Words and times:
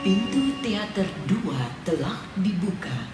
Pintu 0.00 0.56
teater 0.64 1.04
2 1.28 1.84
telah 1.84 2.16
dibuka. 2.40 3.04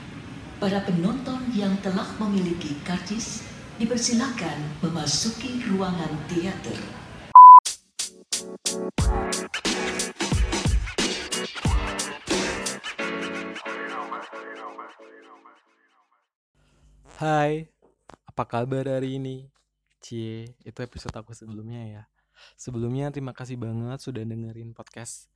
Para 0.62 0.78
penonton 0.86 1.50
yang 1.50 1.74
telah 1.82 2.06
memiliki 2.22 2.78
karcis 2.86 3.42
dipersilakan 3.74 4.78
memasuki 4.86 5.66
ruangan 5.66 6.14
teater. 6.30 6.78
Hai, 17.18 17.66
apa 18.30 18.44
kabar 18.46 18.86
hari 18.86 19.18
ini? 19.18 19.50
Cie, 19.98 20.54
itu 20.62 20.78
episode 20.86 21.18
aku 21.18 21.34
sebelumnya 21.34 21.82
ya. 21.82 22.02
Sebelumnya 22.54 23.10
terima 23.10 23.34
kasih 23.34 23.58
banget 23.58 23.98
sudah 23.98 24.22
dengerin 24.22 24.70
podcast 24.70 25.26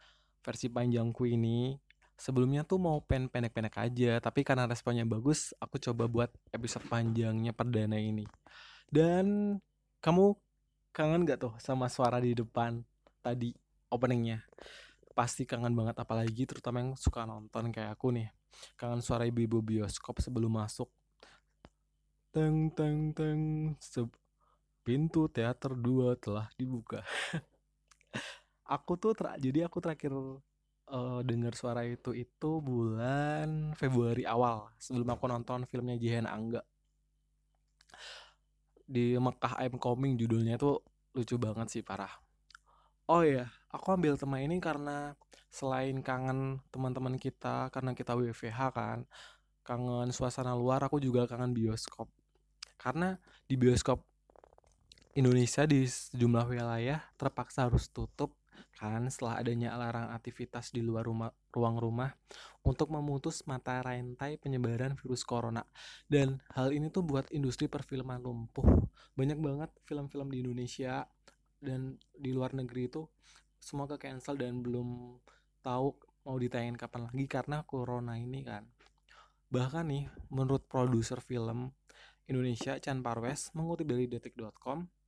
versi 0.40 0.66
panjangku 0.68 1.24
ini. 1.28 1.76
Sebelumnya 2.20 2.68
tuh 2.68 2.76
mau 2.76 3.00
pen 3.00 3.32
pendek-pendek 3.32 3.80
aja, 3.80 4.20
tapi 4.20 4.44
karena 4.44 4.68
responnya 4.68 5.08
bagus, 5.08 5.56
aku 5.56 5.80
coba 5.80 6.04
buat 6.04 6.30
episode 6.52 6.84
panjangnya 6.84 7.56
perdana 7.56 7.96
ini. 7.96 8.28
Dan 8.92 9.56
kamu 10.04 10.36
kangen 10.92 11.24
gak 11.24 11.40
tuh 11.40 11.54
sama 11.56 11.88
suara 11.88 12.20
di 12.20 12.36
depan 12.36 12.84
tadi 13.24 13.56
openingnya? 13.88 14.44
Pasti 15.16 15.48
kangen 15.48 15.72
banget 15.72 15.96
apalagi 15.96 16.44
terutama 16.44 16.84
yang 16.84 16.92
suka 16.92 17.24
nonton 17.24 17.72
kayak 17.72 17.96
aku 17.96 18.12
nih. 18.12 18.28
Kangen 18.76 19.00
suara 19.00 19.24
ibu-ibu 19.24 19.64
bioskop 19.64 20.20
sebelum 20.20 20.60
masuk 20.60 20.92
teng 22.30 22.70
teng 22.78 23.10
teng 23.10 23.74
pintu 24.86 25.26
teater 25.26 25.74
2 25.74 26.14
telah 26.22 26.46
dibuka 26.54 27.02
aku 28.70 28.94
tuh 28.94 29.12
ter 29.18 29.26
jadi 29.42 29.66
aku 29.66 29.82
terakhir 29.82 30.14
uh, 30.14 31.20
dengar 31.26 31.58
suara 31.58 31.82
itu 31.82 32.14
itu 32.14 32.62
bulan 32.62 33.74
Februari 33.74 34.22
awal 34.22 34.70
sebelum 34.78 35.10
aku 35.10 35.26
nonton 35.26 35.66
filmnya 35.66 35.98
Jihan 35.98 36.30
Angga. 36.30 36.62
Di 38.86 39.18
Mekah 39.18 39.58
I'm 39.58 39.78
Coming 39.78 40.14
judulnya 40.18 40.54
tuh 40.54 40.82
lucu 41.14 41.34
banget 41.34 41.66
sih 41.70 41.82
parah. 41.82 42.10
Oh 43.10 43.26
ya 43.26 43.50
aku 43.74 43.90
ambil 43.90 44.14
tema 44.14 44.38
ini 44.38 44.62
karena 44.62 45.18
selain 45.50 45.98
kangen 45.98 46.62
teman-teman 46.70 47.18
kita 47.18 47.74
karena 47.74 47.90
kita 47.90 48.14
WFH 48.14 48.60
kan 48.70 48.98
kangen 49.66 50.14
suasana 50.14 50.54
luar 50.54 50.82
aku 50.86 51.02
juga 51.02 51.26
kangen 51.26 51.50
bioskop. 51.50 52.06
Karena 52.78 53.18
di 53.50 53.58
bioskop 53.58 53.98
Indonesia 55.18 55.66
di 55.66 55.90
sejumlah 55.90 56.46
wilayah 56.46 57.02
terpaksa 57.18 57.66
harus 57.66 57.90
tutup 57.90 58.39
kan 58.80 59.04
setelah 59.12 59.44
adanya 59.44 59.76
larang 59.76 60.08
aktivitas 60.08 60.72
di 60.72 60.80
luar 60.80 61.04
rumah, 61.04 61.28
ruang 61.52 61.76
rumah 61.76 62.08
untuk 62.64 62.88
memutus 62.88 63.44
mata 63.44 63.84
rantai 63.84 64.40
penyebaran 64.40 64.96
virus 64.96 65.20
corona. 65.20 65.60
Dan 66.08 66.40
hal 66.56 66.72
ini 66.72 66.88
tuh 66.88 67.04
buat 67.04 67.28
industri 67.36 67.68
perfilman 67.68 68.24
lumpuh. 68.24 68.64
Banyak 69.12 69.36
banget 69.36 69.70
film-film 69.84 70.32
di 70.32 70.40
Indonesia 70.40 71.04
dan 71.60 72.00
di 72.16 72.32
luar 72.32 72.56
negeri 72.56 72.88
itu 72.88 73.04
semua 73.60 73.84
ke 73.84 74.00
cancel 74.00 74.40
dan 74.40 74.64
belum 74.64 75.20
tahu 75.60 75.92
mau 76.24 76.36
ditayangin 76.40 76.80
kapan 76.80 77.12
lagi 77.12 77.28
karena 77.28 77.60
corona 77.68 78.16
ini 78.16 78.40
kan. 78.40 78.64
Bahkan 79.52 79.84
nih 79.92 80.08
menurut 80.32 80.64
produser 80.64 81.20
film 81.20 81.68
Indonesia 82.24 82.80
Chan 82.80 83.04
Parwes 83.04 83.52
mengutip 83.52 83.84
dari 83.92 84.08
detik.com 84.08 84.99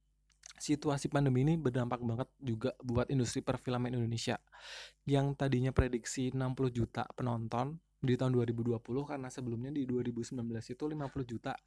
situasi 0.62 1.10
pandemi 1.10 1.42
ini 1.42 1.58
berdampak 1.58 1.98
banget 1.98 2.30
juga 2.38 2.70
buat 2.78 3.10
industri 3.10 3.42
perfilman 3.42 3.90
Indonesia. 3.90 4.38
Yang 5.02 5.34
tadinya 5.34 5.74
prediksi 5.74 6.30
60 6.30 6.70
juta 6.70 7.02
penonton 7.18 7.82
di 7.98 8.14
tahun 8.14 8.38
2020 8.38 8.78
karena 9.02 9.26
sebelumnya 9.26 9.74
di 9.74 9.82
2019 9.82 10.38
itu 10.46 10.84
50 10.86 11.26
juta 11.26 11.58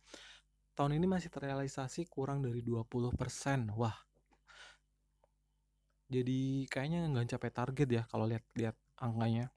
tahun 0.75 0.95
ini 0.95 1.07
masih 1.07 1.27
terrealisasi 1.27 2.07
kurang 2.07 2.39
dari 2.39 2.63
20 2.63 2.87
persen. 3.15 3.67
Wah. 3.75 3.95
Jadi 6.07 6.63
kayaknya 6.71 7.11
nggak 7.11 7.35
capai 7.35 7.51
target 7.51 7.87
ya 7.91 8.03
kalau 8.07 8.23
lihat-lihat 8.31 8.75
angkanya. 8.99 9.51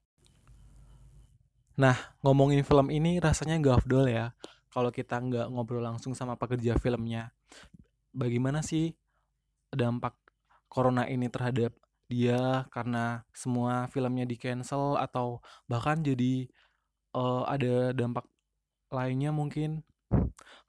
Nah 1.79 1.95
ngomongin 2.27 2.67
film 2.67 2.91
ini 2.91 3.23
rasanya 3.23 3.55
gak 3.63 3.87
afdol 3.87 4.11
ya 4.11 4.35
kalau 4.75 4.91
kita 4.91 5.23
nggak 5.23 5.47
ngobrol 5.51 5.83
langsung 5.83 6.15
sama 6.15 6.35
pekerja 6.35 6.75
filmnya. 6.79 7.31
Bagaimana 8.11 8.67
sih 8.67 8.99
dampak 9.73 10.17
corona 10.69 11.09
ini 11.09 11.29
terhadap 11.33 11.73
dia 12.09 12.65
karena 12.73 13.25
semua 13.37 13.85
filmnya 13.93 14.25
di 14.25 14.41
cancel 14.41 14.97
atau 14.97 15.45
bahkan 15.69 16.01
jadi 16.01 16.49
uh, 17.13 17.45
ada 17.45 17.93
dampak 17.93 18.25
lainnya 18.89 19.31
mungkin. 19.33 19.85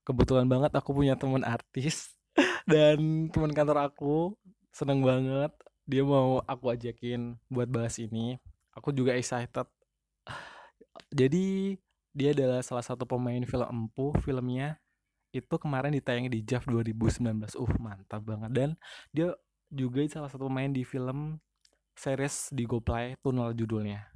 Kebetulan 0.03 0.51
banget 0.51 0.75
aku 0.75 0.91
punya 0.91 1.15
teman 1.15 1.47
artis 1.47 2.11
dan 2.71 3.31
teman 3.31 3.55
kantor 3.55 3.87
aku 3.87 4.35
seneng 4.75 4.99
banget. 5.03 5.51
Dia 5.89 6.03
mau 6.05 6.43
aku 6.45 6.75
ajakin 6.75 7.39
buat 7.49 7.71
bahas 7.71 7.97
ini. 7.97 8.37
Aku 8.75 8.91
juga 8.91 9.15
excited. 9.15 9.65
Jadi 11.09 11.79
dia 12.13 12.35
adalah 12.35 12.61
salah 12.61 12.83
satu 12.83 13.07
pemain 13.07 13.41
film 13.47 13.65
Empu 13.65 14.11
filmnya 14.21 14.77
itu 15.29 15.55
kemarin 15.61 15.93
ditayang 15.93 16.27
di 16.29 16.41
JAV 16.41 16.83
2019 16.83 17.55
uh 17.55 17.73
mantap 17.77 18.21
banget. 18.25 18.51
Dan 18.51 18.69
dia 19.13 19.33
juga 19.69 20.01
salah 20.09 20.29
satu 20.29 20.49
pemain 20.49 20.69
di 20.69 20.81
film 20.81 21.37
series 21.93 22.49
di 22.55 22.65
GoPlay 22.65 23.19
Tunnel 23.21 23.53
judulnya. 23.53 24.09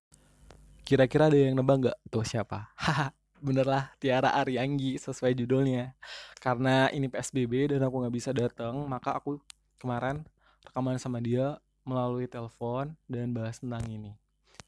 Kira-kira 0.84 1.32
ada 1.32 1.38
yang 1.38 1.56
nebak 1.56 1.78
nggak? 1.80 1.98
Tuh 2.10 2.26
siapa? 2.26 2.74
Haha 2.76 3.14
bener 3.44 3.68
lah 3.68 3.92
Tiara 4.00 4.32
Arianggi 4.40 4.96
sesuai 4.96 5.36
judulnya. 5.36 5.92
Karena 6.40 6.88
ini 6.96 7.12
PSBB 7.12 7.76
dan 7.76 7.84
aku 7.84 8.04
nggak 8.04 8.16
bisa 8.16 8.32
datang 8.32 8.88
maka 8.88 9.20
aku 9.20 9.38
kemarin 9.84 10.24
rekaman 10.64 10.96
sama 10.96 11.20
dia 11.20 11.60
melalui 11.84 12.26
telepon 12.32 12.96
dan 13.12 13.36
bahas 13.36 13.60
tentang 13.60 13.84
ini. 13.92 14.16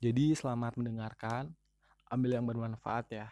Jadi 0.03 0.35
selamat 0.35 0.75
mendengarkan. 0.75 1.55
Ambil 2.11 2.37
yang 2.37 2.45
bermanfaat 2.45 3.05
ya. 3.09 3.27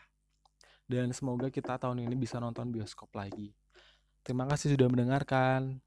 Dan 0.94 1.10
semoga 1.10 1.50
kita 1.50 1.82
tahun 1.82 2.06
ini 2.06 2.14
bisa 2.14 2.38
nonton 2.38 2.70
bioskop 2.70 3.10
lagi. 3.18 3.50
Terima 4.22 4.46
kasih 4.46 4.78
sudah 4.78 4.86
mendengarkan. 4.94 5.82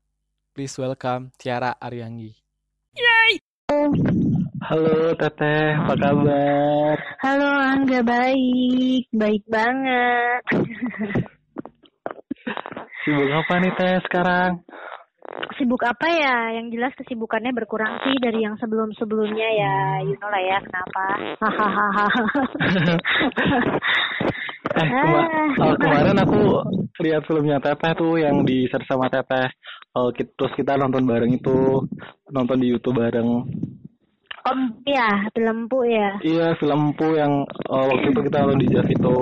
Please 0.51 0.75
welcome 0.83 1.31
Tiara 1.39 1.79
Arianggi. 1.79 2.35
Yay! 2.99 3.39
Halo 4.67 5.15
Teteh, 5.15 5.79
apa 5.79 5.95
kabar? 5.95 6.99
Halo 7.23 7.51
Angga, 7.55 8.03
baik. 8.03 9.07
Baik 9.15 9.47
banget. 9.47 10.43
Sibuk 13.07 13.31
apa 13.31 13.63
nih 13.63 13.73
Teh 13.79 14.03
sekarang? 14.11 14.59
Sibuk 15.55 15.87
apa 15.87 16.07
ya? 16.11 16.59
Yang 16.59 16.67
jelas 16.75 16.93
kesibukannya 16.99 17.55
berkurang 17.55 18.03
sih 18.03 18.19
dari 18.19 18.43
yang 18.43 18.59
sebelum-sebelumnya 18.59 19.49
ya. 19.55 19.77
You 20.03 20.19
know 20.19 20.27
lah 20.35 20.43
ya 20.43 20.59
kenapa. 20.67 21.05
Hahaha. 21.47 22.07
eh 24.77 24.89
kema 24.93 25.23
oh, 25.65 25.75
kemarin 25.81 26.21
aku 26.21 26.41
lihat 27.01 27.23
filmnya 27.29 27.61
Teteh 27.61 27.93
tuh 27.97 28.21
yang 28.21 28.45
di 28.45 28.69
share 28.69 28.85
sama 28.89 29.09
Teteh. 29.09 29.49
Oh, 29.97 30.13
kita, 30.13 30.29
terus 30.37 30.53
kita 30.53 30.77
nonton 30.77 31.09
bareng 31.09 31.33
itu, 31.33 31.81
nonton 32.29 32.61
di 32.61 32.69
YouTube 32.69 33.01
bareng. 33.01 33.49
Om 34.47 34.61
ya, 34.87 35.27
film 35.33 35.67
Pu 35.67 35.89
ya. 35.89 36.21
Iya, 36.21 36.53
film 36.61 36.93
Pu 36.95 37.17
yang 37.17 37.49
oh, 37.73 37.85
waktu 37.89 38.13
itu 38.13 38.21
kita 38.29 38.45
nonton 38.45 38.61
di 38.61 38.69
Jav 38.69 38.87
itu. 38.89 39.17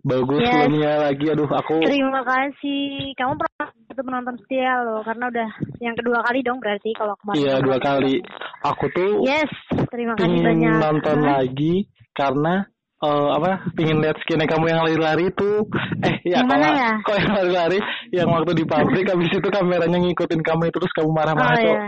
Bagus 0.00 0.40
yes. 0.40 0.52
filmnya 0.64 0.92
lagi, 1.08 1.26
aduh 1.28 1.48
aku. 1.48 1.76
Terima 1.84 2.24
kasih. 2.24 3.12
Kamu 3.20 3.36
pernah 3.36 3.68
itu 3.68 4.00
penonton 4.00 4.36
setia 4.40 4.80
loh, 4.80 5.04
karena 5.04 5.28
udah 5.28 5.48
yang 5.80 5.92
kedua 5.92 6.24
kali 6.24 6.40
dong 6.40 6.56
berarti 6.56 6.90
kalau 6.96 7.12
kemarin. 7.20 7.40
Iya 7.40 7.54
dua 7.60 7.78
kali. 7.80 8.14
Aku 8.64 8.84
tuh. 8.96 9.24
Yes, 9.24 9.52
terima 9.92 10.16
kasih 10.16 10.40
banyak. 10.40 10.76
nonton 10.80 11.18
lagi 11.20 11.74
karena 12.16 12.64
uh, 13.00 13.28
apa 13.36 13.72
pingin 13.74 14.00
lihat 14.00 14.16
skinnya 14.22 14.46
kamu 14.46 14.70
yang 14.70 14.80
lari-lari 14.84 15.24
itu 15.32 15.50
eh 16.04 16.14
ya 16.24 16.44
yang 16.44 16.48
mana 16.48 16.66
kok, 16.68 16.76
ya? 16.76 16.92
kok 17.04 17.16
yang 17.16 17.32
lari-lari 17.36 17.78
yang 18.12 18.28
waktu 18.28 18.52
di 18.56 18.64
pabrik 18.68 19.06
habis 19.08 19.32
itu 19.32 19.48
kameranya 19.48 19.98
ngikutin 19.98 20.40
kamu 20.44 20.68
itu 20.68 20.76
terus 20.80 20.94
kamu 20.96 21.10
marah-marah 21.10 21.56
oh, 21.56 21.64
iya. 21.64 21.82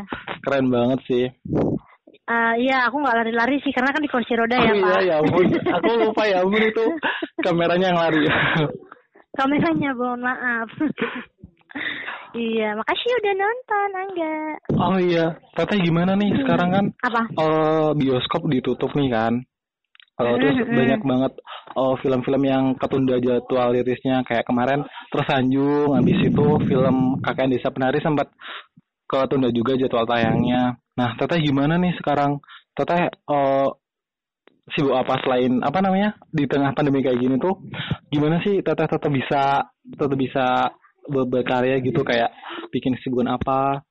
keren 0.44 0.66
banget 0.72 1.00
sih 1.06 1.26
Uh, 2.22 2.54
iya, 2.54 2.86
aku 2.86 3.02
nggak 3.02 3.18
lari-lari 3.18 3.58
sih 3.66 3.74
karena 3.74 3.90
kan 3.90 3.98
di 3.98 4.06
kursi 4.06 4.38
roda 4.38 4.54
oh, 4.54 4.62
ya, 4.62 4.72
iya, 4.72 4.86
Pak. 4.86 5.00
ya 5.02 5.14
ampun. 5.18 5.46
Aku 5.74 5.90
lupa 6.06 6.22
ya 6.22 6.46
ampun 6.46 6.62
itu 6.62 6.86
kameranya 7.42 7.86
yang 7.90 7.98
lari. 7.98 8.22
kameranya, 9.36 9.90
mohon 9.98 10.22
maaf. 10.22 10.70
iya, 12.38 12.78
makasih 12.78 13.10
udah 13.18 13.34
nonton, 13.36 13.88
Angga. 13.90 14.36
Oh 14.78 14.98
iya, 15.02 15.26
Teteh 15.58 15.82
gimana 15.82 16.14
nih 16.14 16.30
sekarang 16.46 16.70
kan? 16.70 16.84
Apa? 17.02 17.22
Uh, 17.34 17.90
bioskop 17.98 18.46
ditutup 18.46 18.94
nih 18.94 19.10
kan. 19.10 19.42
Uh, 20.20 20.36
terus 20.36 20.68
banyak 20.68 21.00
banget 21.02 21.32
uh, 21.72 21.96
film-film 21.98 22.42
yang 22.44 22.64
ketunda 22.76 23.16
jadwal 23.16 23.72
rilisnya 23.72 24.20
kayak 24.28 24.44
kemarin 24.44 24.84
Tersanjung, 25.08 25.96
habis 25.96 26.20
itu 26.20 26.46
film 26.68 27.18
Kakek 27.24 27.48
Desa 27.48 27.72
Penari 27.72 27.98
sempat 28.04 28.28
ketunda 29.08 29.48
juga 29.48 29.74
jadwal 29.80 30.04
tayangnya. 30.04 30.76
Nah, 30.96 31.16
Teteh 31.16 31.40
gimana 31.40 31.80
nih 31.80 31.96
sekarang? 31.96 32.44
Teteh 32.76 33.08
uh, 33.28 33.72
sibuk 34.70 34.94
apa 34.94 35.18
selain 35.26 35.58
apa 35.60 35.82
namanya 35.82 36.14
di 36.30 36.46
tengah 36.46 36.70
pandemi 36.72 37.02
kayak 37.02 37.18
gini 37.18 37.34
tuh 37.36 37.58
gimana 38.08 38.38
sih 38.46 38.62
teteh 38.62 38.86
tetap 38.86 39.10
bisa 39.10 39.66
tetap 39.98 40.14
bisa 40.14 40.70
ber- 41.10 41.26
berkarya 41.26 41.82
gitu 41.82 42.06
kayak 42.06 42.30
bikin 42.70 42.94
kesibukan 42.94 43.34
apa 43.34 43.82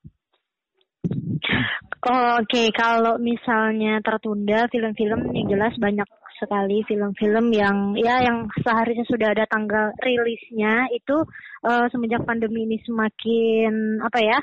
Oke, 2.01 2.73
kalau 2.73 3.21
misalnya 3.21 4.01
tertunda 4.01 4.65
film-film 4.73 5.29
yang 5.37 5.47
jelas 5.53 5.73
banyak 5.77 6.09
sekali 6.41 6.81
film-film 6.89 7.53
yang 7.53 7.93
ya 7.93 8.25
yang 8.25 8.49
seharusnya 8.65 9.05
sudah 9.05 9.29
ada 9.29 9.45
tanggal 9.45 9.93
rilisnya 10.01 10.89
itu 10.89 11.21
eh, 11.61 11.85
semenjak 11.93 12.25
pandemi 12.25 12.65
ini 12.65 12.81
semakin 12.81 14.01
apa 14.01 14.19
ya? 14.19 14.39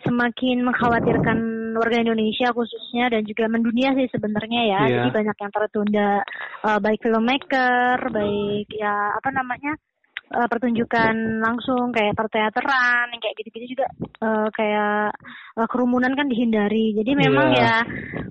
semakin 0.00 0.64
mengkhawatirkan 0.64 1.38
warga 1.76 2.00
Indonesia 2.00 2.48
khususnya 2.56 3.12
dan 3.12 3.20
juga 3.28 3.52
mendunia 3.52 3.92
sih 3.92 4.08
sebenarnya 4.08 4.62
ya. 4.64 4.80
Iya. 4.88 4.94
Jadi 4.96 5.08
banyak 5.12 5.36
yang 5.36 5.52
tertunda 5.52 6.10
eh, 6.64 6.78
baik 6.80 7.00
filmmaker, 7.04 7.98
baik 8.08 8.68
ya 8.72 8.94
apa 9.12 9.28
namanya? 9.28 9.76
Eh, 10.30 10.48
pertunjukan 10.48 11.14
langsung 11.42 11.90
kayak 11.90 12.14
perteateran 12.14 13.10
yang 13.10 13.20
kayak 13.22 13.36
gitu-gitu 13.42 13.78
juga 13.78 13.86
eh, 14.22 14.48
kayak 14.54 15.14
eh, 15.58 15.68
kerumunan 15.68 16.12
kan 16.14 16.30
dihindari. 16.30 16.94
Jadi 16.94 17.10
memang 17.18 17.54
Iya. 17.54 17.60
ya 17.60 17.76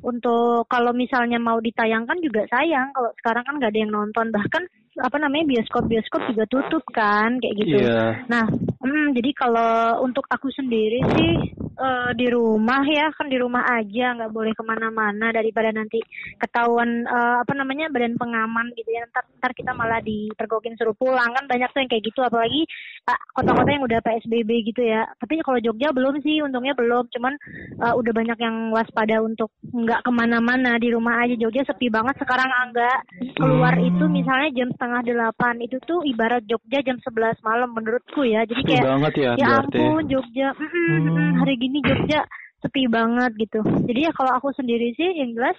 untuk 0.04 0.66
kalau 0.72 0.96
misalnya 0.96 1.38
mau 1.38 1.60
ditayangkan 1.60 2.19
juga 2.24 2.48
sayang 2.48 2.96
kalau 2.96 3.12
sekarang 3.19 3.44
kan 3.44 3.56
nggak 3.60 3.72
ada 3.75 3.81
yang 3.84 3.94
nonton 3.94 4.31
bahkan 4.31 4.63
apa 5.00 5.16
namanya 5.16 5.46
bioskop-bioskop 5.56 6.22
juga 6.36 6.44
tutup 6.51 6.84
kan 6.92 7.40
kayak 7.40 7.56
gitu. 7.56 7.78
Iya. 7.84 8.28
Nah, 8.28 8.45
hmm, 8.90 9.08
jadi 9.14 9.32
kalau 9.38 10.04
untuk 10.04 10.26
aku 10.28 10.50
sendiri 10.54 11.00
sih 11.16 11.32
eh, 11.58 12.12
di 12.18 12.28
rumah 12.30 12.84
ya 12.86 13.10
kan 13.16 13.30
di 13.30 13.38
rumah 13.40 13.64
aja 13.70 14.18
nggak 14.18 14.34
boleh 14.34 14.54
ke 14.58 14.64
mana-mana 14.66 15.32
daripada 15.32 15.72
nanti 15.72 16.02
ketahuan 16.42 17.06
eh, 17.06 17.36
apa 17.42 17.54
namanya 17.56 17.90
badan 17.90 18.18
pengaman 18.20 18.74
gitu 18.76 18.90
ya. 18.92 19.06
Ntar, 19.10 19.24
ntar 19.40 19.52
kita 19.56 19.72
malah 19.74 20.04
dipergokin 20.04 20.76
suruh 20.76 20.94
pulang. 20.94 21.32
Kan 21.34 21.46
banyak 21.48 21.70
tuh 21.72 21.80
yang 21.82 21.90
kayak 21.90 22.06
gitu 22.06 22.20
apalagi 22.22 22.62
ah, 23.08 23.20
kota-kota 23.34 23.70
yang 23.70 23.86
udah 23.86 24.00
PSBB 24.04 24.50
gitu 24.74 24.82
ya. 24.84 25.08
Tapi 25.18 25.40
kalau 25.42 25.62
Jogja 25.64 25.90
belum 25.96 26.20
sih 26.22 26.44
untungnya 26.44 26.76
belum. 26.76 27.08
Cuman 27.14 27.34
eh, 27.80 27.94
udah 27.96 28.14
banyak 28.14 28.38
yang 28.38 28.76
waspada 28.76 29.24
untuk 29.24 29.54
nggak 29.70 30.04
ke 30.04 30.12
mana-mana 30.12 30.78
di 30.78 30.92
rumah 30.92 31.24
aja. 31.24 31.34
Jogja 31.40 31.64
sepi 31.66 31.88
banget 31.88 32.18
sekarang 32.20 32.50
enggak 32.70 33.00
keluar 33.40 33.74
Hmm. 33.80 33.88
itu 33.88 34.06
misalnya 34.12 34.50
jam 34.52 34.70
setengah 34.76 35.02
delapan 35.08 35.56
itu 35.64 35.78
tuh 35.88 36.04
ibarat 36.04 36.44
Jogja 36.46 36.84
jam 36.84 36.98
11 37.00 37.40
malam 37.42 37.70
menurutku 37.72 38.28
ya. 38.28 38.44
Jadi 38.44 38.62
Sepi 38.62 38.79
kayak 38.80 38.88
banget 38.88 39.14
ya, 39.20 39.31
ya 39.36 39.48
ampun 39.60 40.04
Jogja 40.08 40.50
mm-mm, 40.56 40.88
mm-mm, 40.88 41.16
Hmm. 41.20 41.31
hari 41.44 41.54
gini 41.60 41.80
Jogja 41.84 42.20
sepi 42.64 42.88
banget 42.88 43.31
gitu 43.36 43.60
jadi 43.84 44.08
ya 44.08 44.12
kalau 44.16 44.31
aku 44.36 44.56
sendiri 44.56 44.96
sih 44.96 45.10
yang 45.20 45.36
jelas 45.36 45.58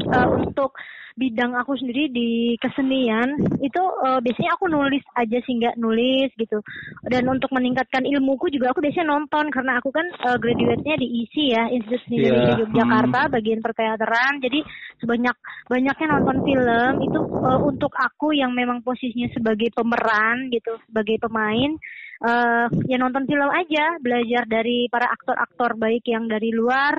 eh, 0.00 0.28
untuk 0.32 0.72
bidang 1.12 1.52
aku 1.52 1.76
sendiri 1.76 2.08
di 2.08 2.56
kesenian 2.56 3.36
itu 3.60 3.82
eh, 4.04 4.18
biasanya 4.24 4.50
aku 4.56 4.64
nulis 4.68 5.04
aja 5.16 5.38
sih 5.44 5.60
nggak 5.60 5.76
nulis 5.76 6.32
gitu 6.40 6.64
dan 7.04 7.28
untuk 7.28 7.52
meningkatkan 7.52 8.04
ilmuku 8.08 8.48
juga 8.48 8.72
aku 8.72 8.80
biasanya 8.80 9.12
nonton 9.12 9.52
karena 9.52 9.76
aku 9.76 9.92
kan 9.92 10.06
eh, 10.08 10.38
graduate-nya 10.40 10.96
di 10.96 11.06
ISI 11.24 11.44
ya 11.52 11.64
Institut 11.68 12.00
Seni 12.08 12.16
Iya, 12.16 12.24
Indonesia 12.32 12.60
Yogyakarta 12.64 13.20
hmm. 13.28 13.32
bagian 13.36 13.60
perteateran 13.60 14.32
jadi 14.40 14.60
sebanyak 15.04 15.36
banyaknya 15.68 16.06
nonton 16.16 16.38
film 16.40 16.92
itu 17.04 17.20
eh, 17.20 17.60
untuk 17.60 17.92
aku 17.92 18.32
yang 18.32 18.56
memang 18.56 18.80
posisinya 18.80 19.28
sebagai 19.36 19.68
pemeran 19.76 20.48
gitu 20.48 20.80
sebagai 20.88 21.20
pemain 21.20 21.76
eh 22.22 22.66
ya 22.86 22.96
nonton 23.02 23.26
film 23.26 23.50
aja 23.50 23.98
belajar 23.98 24.46
dari 24.46 24.86
para 24.86 25.10
aktor-aktor 25.10 25.74
baik 25.74 26.06
yang 26.06 26.30
dari 26.30 26.54
luar 26.54 26.94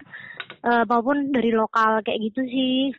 eh, 0.64 0.84
maupun 0.88 1.32
dari 1.32 1.52
lokal 1.56 2.04
kayak 2.04 2.20
gitu 2.32 2.42
sih. 2.48 2.92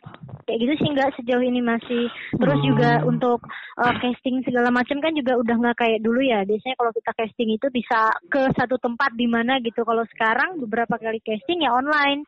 Kayak 0.45 0.59
gitu 0.61 0.73
sih 0.77 0.89
nggak 0.93 1.13
sejauh 1.21 1.41
ini 1.41 1.61
masih. 1.61 2.05
Terus 2.37 2.59
Hmm. 2.61 2.67
juga 2.69 2.91
untuk 3.05 3.45
eh, 3.77 3.93
casting 4.01 4.41
segala 4.41 4.69
macam 4.73 4.97
kan 5.01 5.13
juga 5.13 5.37
udah 5.37 5.55
nggak 5.57 5.77
kayak 5.77 5.99
dulu 6.01 6.21
ya. 6.21 6.41
Biasanya 6.45 6.75
kalau 6.77 6.91
kita 6.93 7.11
casting 7.13 7.49
itu 7.53 7.67
bisa 7.69 7.99
ke 8.29 8.41
satu 8.57 8.77
tempat 8.81 9.13
di 9.13 9.25
mana 9.29 9.61
gitu. 9.61 9.85
Kalau 9.85 10.05
sekarang 10.09 10.57
beberapa 10.61 10.97
kali 10.97 11.21
casting 11.21 11.61
ya 11.61 11.73
online. 11.73 12.25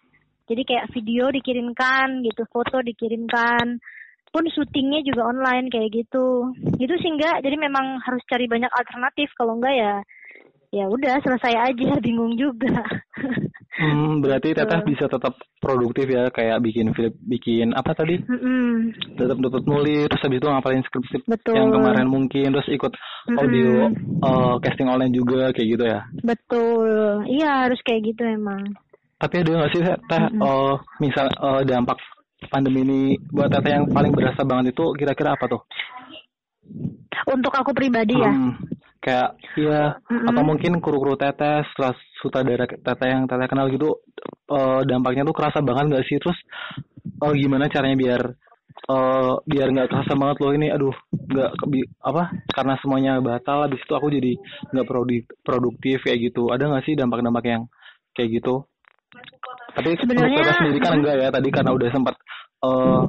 Jadi 0.47 0.63
kayak 0.63 0.89
video 0.95 1.27
dikirimkan 1.27 2.23
gitu 2.23 2.47
foto 2.47 2.79
dikirimkan 2.79 3.83
pun 4.31 4.43
syutingnya 4.51 5.01
juga 5.07 5.31
online 5.31 5.71
kayak 5.71 5.91
gitu 5.93 6.51
gitu 6.77 6.93
sih 6.99 7.09
enggak 7.11 7.41
jadi 7.41 7.55
memang 7.57 7.99
harus 8.03 8.21
cari 8.27 8.45
banyak 8.45 8.69
alternatif 8.71 9.31
kalau 9.35 9.57
enggak 9.57 9.75
ya 9.75 9.93
ya 10.71 10.85
udah 10.91 11.15
selesai 11.23 11.53
aja 11.73 11.91
bingung 12.05 12.35
juga 12.35 12.83
Hmm, 13.77 14.25
berarti 14.25 14.57
teteh 14.57 14.81
Gitu. 14.81 14.89
bisa 14.89 15.05
tetap 15.05 15.37
produktif 15.61 16.09
ya 16.09 16.33
kayak 16.33 16.65
bikin 16.65 16.97
film 16.97 17.13
bikin 17.29 17.67
apa 17.77 17.93
tadi 17.93 18.17
Mm-mm. 18.25 18.89
tetap 19.21 19.37
tetap 19.37 19.63
nulis 19.69 20.09
terus 20.09 20.23
habis 20.25 20.41
itu 20.41 20.47
ngapalin 20.49 20.81
skrip-skrip 20.89 21.23
Betul. 21.29 21.53
yang 21.61 21.69
kemarin 21.69 22.09
mungkin 22.09 22.57
terus 22.57 22.65
ikut 22.73 22.89
audio 23.37 23.93
Mm-mm. 23.93 24.25
eh, 24.25 24.55
casting 24.65 24.89
online 24.89 25.13
juga 25.13 25.53
kayak 25.53 25.69
gitu 25.77 25.83
ya 25.85 26.01
betul 26.25 27.21
iya 27.29 27.69
harus 27.69 27.77
kayak 27.85 28.01
gitu 28.17 28.25
emang 28.25 28.65
tapi 29.21 29.45
ada 29.45 29.49
nggak 29.49 29.71
sih 29.73 29.81
teh 29.85 29.97
teh, 30.09 30.21
Mm-mm. 30.25 30.41
eh, 30.41 30.75
misal 30.97 31.25
eh, 31.29 31.61
dampak 31.69 32.01
pandemi 32.45 32.85
ini 32.85 32.99
buat 33.33 33.49
teteh 33.49 33.73
yang 33.73 33.89
paling 33.89 34.13
berasa 34.13 34.45
banget 34.45 34.77
itu 34.77 34.85
kira-kira 34.93 35.33
apa 35.33 35.49
tuh? 35.49 35.61
Untuk 37.27 37.51
aku 37.51 37.73
pribadi 37.73 38.21
ya. 38.21 38.29
Hmm, 38.31 38.53
kayak 39.01 39.29
iya 39.57 39.97
Mm-mm. 40.07 40.29
atau 40.31 40.43
mungkin 40.45 40.77
kru-kru 40.77 41.17
teteh 41.17 41.65
setelah 41.73 41.93
sutradara 42.21 42.65
teteh 42.69 43.09
yang 43.09 43.25
teteh 43.25 43.47
kenal 43.49 43.67
gitu 43.73 43.99
eh, 44.53 44.81
dampaknya 44.85 45.25
tuh 45.25 45.35
kerasa 45.35 45.59
banget 45.65 45.85
nggak 45.91 46.05
sih? 46.07 46.17
Terus 46.21 46.37
eh, 47.25 47.33
gimana 47.35 47.67
caranya 47.67 47.97
biar 47.97 48.21
eh 48.87 49.33
biar 49.49 49.67
nggak 49.73 49.89
kerasa 49.89 50.13
banget 50.13 50.37
loh 50.39 50.51
ini? 50.53 50.67
Aduh 50.69 50.95
nggak 51.11 51.51
kebi- 51.59 51.89
apa 52.05 52.23
karena 52.53 52.73
semuanya 52.79 53.11
batal 53.19 53.65
habis 53.65 53.81
itu 53.81 53.93
aku 53.97 54.07
jadi 54.13 54.37
nggak 54.71 54.87
produ- 54.87 55.27
produktif 55.41 56.05
kayak 56.05 56.31
gitu. 56.31 56.53
Ada 56.53 56.69
nggak 56.69 56.85
sih 56.85 56.93
dampak-dampak 56.93 57.45
yang 57.49 57.63
kayak 58.13 58.39
gitu 58.39 58.63
tapi 59.77 59.93
Sebenarnya- 60.01 60.57
sendiri 60.57 60.79
kan 60.81 60.97
enggak 60.97 61.15
ya 61.21 61.29
tadi 61.29 61.49
karena 61.53 61.71
udah 61.77 61.89
sempat 61.93 62.15
eh 62.65 63.01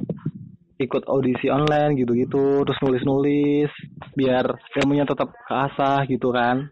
ikut 0.79 1.03
audisi 1.11 1.51
online 1.51 1.97
gitu-gitu 1.99 2.63
terus 2.63 2.79
nulis-nulis 2.79 3.67
biar 4.15 4.45
ilmunya 4.79 5.03
tetap 5.03 5.33
keasah 5.49 6.05
gitu 6.07 6.29
kan 6.31 6.69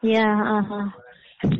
Iya, 0.00 0.24
aha. 0.24 0.80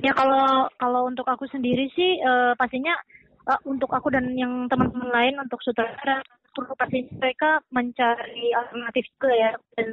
Ya 0.01 0.13
kalau 0.17 0.65
kalau 0.81 1.09
untuk 1.09 1.29
aku 1.29 1.45
sendiri 1.49 1.93
sih 1.93 2.17
eh, 2.17 2.53
pastinya 2.57 2.97
eh, 3.45 3.61
untuk 3.69 3.93
aku 3.93 4.09
dan 4.09 4.33
yang 4.33 4.65
teman-teman 4.65 5.13
lain 5.13 5.37
untuk 5.41 5.61
sutradara 5.61 6.25
perlu 6.61 6.75
pasti 6.77 7.09
mereka 7.17 7.65
mencari 7.73 8.53
alternatif 8.53 9.05
juga 9.17 9.33
ya 9.33 9.51
dan 9.81 9.89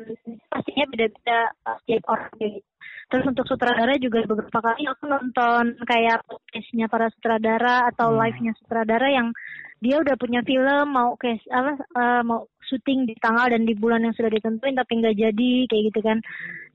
pastinya 0.51 0.86
beda-beda 0.91 1.39
eh, 1.47 1.77
tiap 1.88 2.03
orang 2.12 2.31
gitu. 2.36 2.59
Terus 3.07 3.25
untuk 3.31 3.47
sutradara 3.47 3.95
juga 3.95 4.19
beberapa 4.27 4.59
kali 4.59 4.83
aku 4.83 5.03
nonton 5.07 5.79
kayak 5.88 6.27
podcastnya 6.27 6.91
para 6.91 7.07
sutradara 7.15 7.88
atau 7.95 8.12
Hmm. 8.12 8.19
live-nya 8.19 8.51
sutradara 8.59 9.07
yang 9.07 9.31
dia 9.79 10.01
udah 10.01 10.19
punya 10.19 10.41
film 10.43 10.91
mau 10.91 11.15
case 11.15 11.47
apa 11.53 11.79
eh, 11.79 12.21
mau 12.27 12.51
syuting 12.67 13.07
di 13.07 13.15
tanggal 13.24 13.47
dan 13.47 13.63
di 13.63 13.74
bulan 13.79 14.03
yang 14.03 14.12
sudah 14.12 14.27
ditentuin 14.27 14.75
tapi 14.75 15.00
nggak 15.00 15.15
jadi 15.15 15.51
kayak 15.71 15.83
gitu 15.88 16.00
kan 16.03 16.19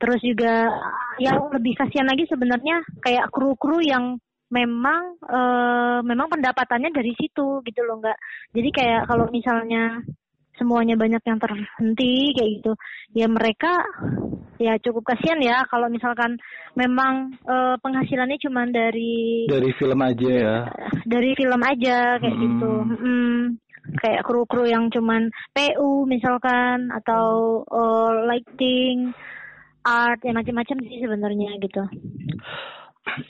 terus 0.01 0.21
juga 0.25 0.73
yang 1.21 1.53
lebih 1.53 1.77
kasihan 1.77 2.09
lagi 2.09 2.25
sebenarnya 2.33 2.81
kayak 3.05 3.29
kru-kru 3.29 3.85
yang 3.85 4.17
memang 4.53 5.17
eh, 5.25 5.99
memang 6.05 6.29
pendapatannya 6.29 6.93
dari 6.93 7.17
situ 7.17 7.65
gitu 7.65 7.81
loh 7.89 7.99
nggak 8.05 8.19
jadi 8.53 8.69
kayak 8.69 9.03
kalau 9.09 9.27
misalnya 9.33 10.05
semuanya 10.61 10.95
banyak 11.01 11.25
yang 11.25 11.41
terhenti 11.41 12.37
kayak 12.37 12.51
gitu 12.61 12.73
ya 13.17 13.27
mereka 13.27 13.81
ya 14.61 14.77
cukup 14.85 15.11
kasihan 15.11 15.41
ya 15.41 15.65
kalau 15.73 15.89
misalkan 15.89 16.37
memang 16.77 17.33
eh, 17.49 17.75
penghasilannya 17.81 18.37
cuma 18.45 18.69
dari 18.69 19.49
dari 19.49 19.73
film 19.81 19.99
aja 20.05 20.29
ya. 20.31 20.57
Dari 21.09 21.33
film 21.35 21.61
aja 21.65 22.21
kayak 22.21 22.37
Hmm. 22.37 22.45
gitu. 22.47 22.73
Mm, 23.03 23.41
kayak 23.99 24.23
kru-kru 24.23 24.69
yang 24.71 24.87
cuman 24.93 25.33
PU 25.51 26.07
misalkan 26.07 26.93
atau 26.93 27.61
eh, 27.67 28.13
lighting 28.29 29.11
art 29.83 30.23
ya 30.23 30.31
macam-macam 30.31 30.79
sih 30.87 31.03
sebenarnya 31.03 31.59
gitu 31.59 31.83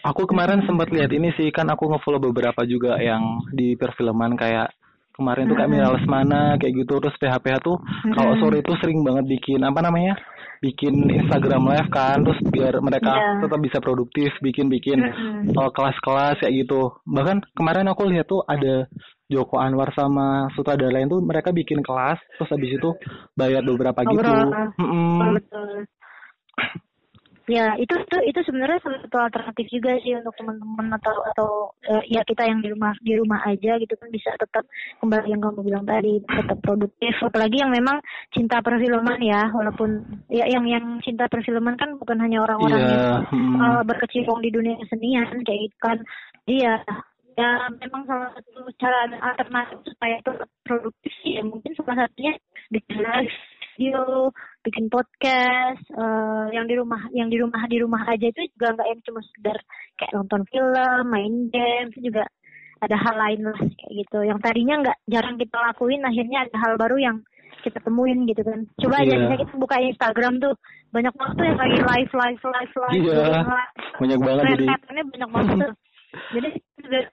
aku 0.04 0.28
kemarin 0.28 0.62
sempat 0.68 0.92
lihat 0.92 1.10
ini 1.10 1.32
sih 1.34 1.48
kan 1.48 1.66
aku 1.68 1.88
ngefollow 1.88 2.20
beberapa 2.20 2.62
juga 2.68 3.00
yang 3.00 3.40
di 3.50 3.74
perfilman 3.74 4.36
kayak 4.36 4.70
kemarin 5.12 5.44
tuh 5.44 5.56
kayak 5.60 5.68
Mm-mm. 5.68 5.84
Mira 5.84 5.92
Lesmana 5.92 6.42
kayak 6.56 6.72
gitu 6.72 6.94
terus 6.96 7.16
PH-PH 7.20 7.56
tuh 7.60 7.76
kalau 8.16 8.32
sore 8.40 8.64
itu 8.64 8.72
sering 8.80 9.04
banget 9.04 9.28
bikin 9.28 9.60
apa 9.60 9.84
namanya 9.84 10.16
bikin 10.64 11.04
Instagram 11.04 11.68
live 11.68 11.90
kan 11.92 12.24
terus 12.24 12.40
biar 12.48 12.80
mereka 12.80 13.12
Iya. 13.12 13.44
tetap 13.44 13.60
bisa 13.60 13.78
produktif 13.84 14.32
bikin-bikin 14.40 14.98
Mm-mm. 15.04 15.52
uh, 15.52 15.68
kelas-kelas 15.68 16.40
kayak 16.40 16.54
gitu 16.64 16.96
bahkan 17.04 17.44
kemarin 17.52 17.92
aku 17.92 18.08
lihat 18.08 18.24
tuh 18.24 18.40
ada 18.48 18.88
Joko 19.28 19.60
Anwar 19.60 19.92
sama 19.92 20.48
sutradara 20.52 20.92
lain 20.92 21.08
tuh 21.08 21.20
mereka 21.20 21.52
bikin 21.52 21.84
kelas 21.84 22.20
terus 22.36 22.48
habis 22.52 22.72
itu 22.72 22.90
bayar 23.36 23.64
beberapa 23.64 24.00
gitu. 24.04 24.20
Mm-mm. 24.80 25.84
Ya 27.50 27.74
itu 27.74 27.90
itu 27.90 28.16
itu 28.30 28.40
sebenarnya 28.46 28.78
salah 28.82 29.00
satu 29.02 29.18
alternatif 29.18 29.66
juga 29.72 29.98
sih 29.98 30.14
untuk 30.14 30.34
teman-teman 30.38 30.94
atau 31.00 31.14
atau 31.34 31.48
uh, 31.90 32.02
ya 32.06 32.22
kita 32.22 32.46
yang 32.46 32.62
di 32.62 32.70
rumah 32.70 32.94
di 33.02 33.18
rumah 33.18 33.40
aja 33.48 33.78
gitu 33.82 33.94
kan 33.98 34.08
bisa 34.14 34.30
tetap 34.38 34.62
kembali 35.02 35.26
yang 35.26 35.42
kamu 35.42 35.60
bilang 35.66 35.84
tadi 35.86 36.22
tetap 36.22 36.58
produktif. 36.62 37.14
Apalagi 37.22 37.56
yang 37.62 37.74
memang 37.74 37.98
cinta 38.30 38.62
perfilman 38.62 39.18
ya 39.22 39.50
walaupun 39.50 40.06
ya 40.30 40.46
yang 40.46 40.64
yang 40.70 41.02
cinta 41.02 41.26
perfilman 41.26 41.74
kan 41.74 41.98
bukan 41.98 42.18
hanya 42.22 42.46
orang-orang 42.46 42.80
Iya, 42.82 42.88
yang 42.88 43.58
uh, 43.58 43.82
berkecimpung 43.82 44.38
di 44.42 44.50
dunia 44.54 44.78
kesenian 44.86 45.26
kayak 45.42 45.60
gitu 45.66 45.76
kan. 45.82 45.98
Iya 46.46 46.82
ya 47.32 47.64
memang 47.80 48.04
salah 48.04 48.28
satu 48.36 48.68
cara 48.76 49.08
alternatif 49.08 49.80
supaya 49.88 50.20
itu 50.20 50.32
produktif 50.68 51.14
ya 51.24 51.40
mungkin 51.40 51.72
salah 51.80 52.04
satunya 52.04 52.36
live 52.72 53.36
video 53.76 54.28
bikin 54.62 54.86
podcast 54.86 55.82
eh, 55.92 56.46
yang 56.54 56.66
di 56.70 56.74
rumah 56.78 57.02
yang 57.10 57.28
di 57.28 57.38
rumah 57.42 57.62
di 57.66 57.78
rumah 57.82 58.02
aja 58.06 58.26
itu 58.30 58.40
juga 58.54 58.78
nggak 58.78 58.88
yang 58.88 59.00
cuma 59.02 59.20
sekedar 59.26 59.58
kayak 59.98 60.12
nonton 60.14 60.42
film 60.48 61.02
main 61.10 61.34
game 61.50 61.90
itu 61.92 62.10
juga 62.10 62.24
ada 62.82 62.96
hal 62.98 63.14
lain 63.14 63.40
lah 63.46 63.58
kayak 63.58 63.92
gitu 63.94 64.18
yang 64.26 64.38
tadinya 64.42 64.74
nggak 64.82 64.98
jarang 65.06 65.36
kita 65.38 65.56
lakuin 65.58 66.02
akhirnya 66.02 66.38
ada 66.46 66.56
hal 66.62 66.74
baru 66.78 66.96
yang 66.98 67.16
kita 67.62 67.78
temuin 67.78 68.26
gitu 68.26 68.42
kan 68.42 68.66
coba 68.80 68.94
aja 69.02 69.06
Iya. 69.06 69.18
misalnya 69.22 69.40
kita 69.46 69.54
buka 69.54 69.76
Instagram 69.78 70.34
tuh 70.42 70.54
banyak 70.90 71.14
banget 71.14 71.34
tuh 71.38 71.46
yang 71.46 71.58
lagi 71.62 71.78
live 71.78 72.12
live 72.12 72.42
live 72.42 72.74
live 72.74 72.94
bikin 72.98 73.16
live. 73.22 73.72
banyak 74.02 74.18
banget 74.18 74.44
jadi 74.50 74.64
banyak 75.14 75.30
banget 75.30 75.56
tuh. 75.70 75.74
Jadi 76.12 76.60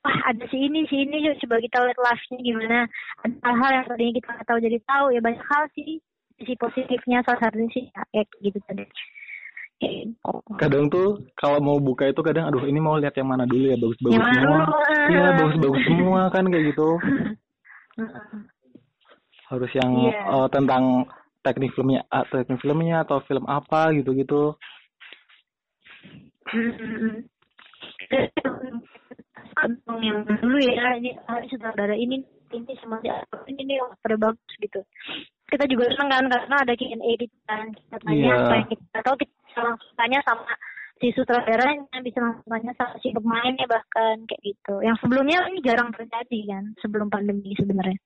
wah 0.03 0.17
ada 0.27 0.43
si 0.51 0.59
ini 0.59 0.83
si 0.91 1.07
ini 1.07 1.23
yuk 1.23 1.39
coba 1.39 1.63
kita 1.63 1.87
lihat 1.87 1.99
live-nya 2.03 2.37
gimana. 2.43 2.79
Ada 3.23 3.35
hal-hal 3.47 3.71
yang 3.71 3.85
tadinya 3.87 4.13
kita 4.19 4.27
nggak 4.35 4.47
tahu 4.51 4.59
jadi 4.59 4.77
tahu 4.83 5.05
ya 5.15 5.19
banyak 5.23 5.39
hal 5.47 5.63
sih 5.71 6.03
sisi 6.39 6.55
positifnya 6.55 7.19
salah 7.27 7.39
satunya 7.43 7.67
sih 7.75 7.83
ya, 7.91 8.03
kayak 8.15 8.27
gitu 8.41 8.59
tadi. 8.65 8.83
Gitu. 9.79 10.11
kadang 10.59 10.91
tuh 10.91 11.23
kalau 11.39 11.63
mau 11.63 11.79
buka 11.79 12.11
itu 12.11 12.19
kadang 12.19 12.51
aduh 12.51 12.67
ini 12.67 12.83
mau 12.83 12.99
lihat 12.99 13.15
yang 13.15 13.31
mana 13.31 13.47
dulu 13.47 13.71
ya 13.71 13.79
bagus-bagus 13.79 14.19
Yang 14.19 14.27
mana 14.27 14.35
semua 14.35 14.63
iya 15.07 15.27
bagus-bagus 15.39 15.83
semua 15.87 16.21
kan 16.35 16.43
kayak 16.51 16.65
gitu 16.75 16.89
harus 19.47 19.71
yang 19.79 19.91
Iya. 20.03 20.19
eh, 20.19 20.47
tentang 20.51 20.83
teknik 21.47 21.71
filmnya 21.79 22.03
ah, 22.11 22.27
teknik 22.27 22.59
filmnya 22.59 23.07
atau 23.07 23.23
film 23.23 23.47
apa 23.47 23.95
gitu-gitu 23.95 24.59
Mm-mm. 26.51 27.23
Kantong 29.55 29.99
yang 30.03 30.27
dulu 30.27 30.59
ya 30.59 30.99
ini 30.99 31.15
ah, 31.23 31.39
sutradara 31.47 31.95
ini 31.95 32.19
ini 32.51 32.73
sama 32.83 32.99
ini 33.47 33.79
pada 34.03 34.19
bagus 34.19 34.53
gitu 34.59 34.83
kita 35.49 35.65
juga 35.67 35.85
seneng 35.93 36.09
kan 36.09 36.25
karena 36.29 36.55
ada 36.61 36.73
Q&A 36.77 37.11
gitu 37.17 37.37
kan. 37.49 37.65
Kita 37.73 37.97
tanya 38.05 38.21
Iya. 38.21 38.35
apa 38.37 38.53
yang 38.55 38.67
kita 38.69 38.99
tahu 39.03 39.15
kita 39.19 39.33
bisa 39.45 39.59
langsung 39.65 39.93
tanya 39.97 40.19
sama 40.23 40.51
si 40.99 41.07
sutradaranya 41.15 41.97
bisa 42.03 42.19
langsung 42.19 42.47
tanya 42.47 42.71
sama 42.75 42.95
si 42.99 43.07
pemainnya 43.15 43.65
bahkan 43.65 44.15
kayak 44.27 44.41
gitu. 44.43 44.75
Yang 44.83 44.97
sebelumnya 45.01 45.37
ini 45.49 45.59
jarang 45.63 45.89
terjadi 45.95 46.39
kan 46.51 46.63
sebelum 46.83 47.07
pandemi 47.07 47.51
sebenarnya. 47.55 47.99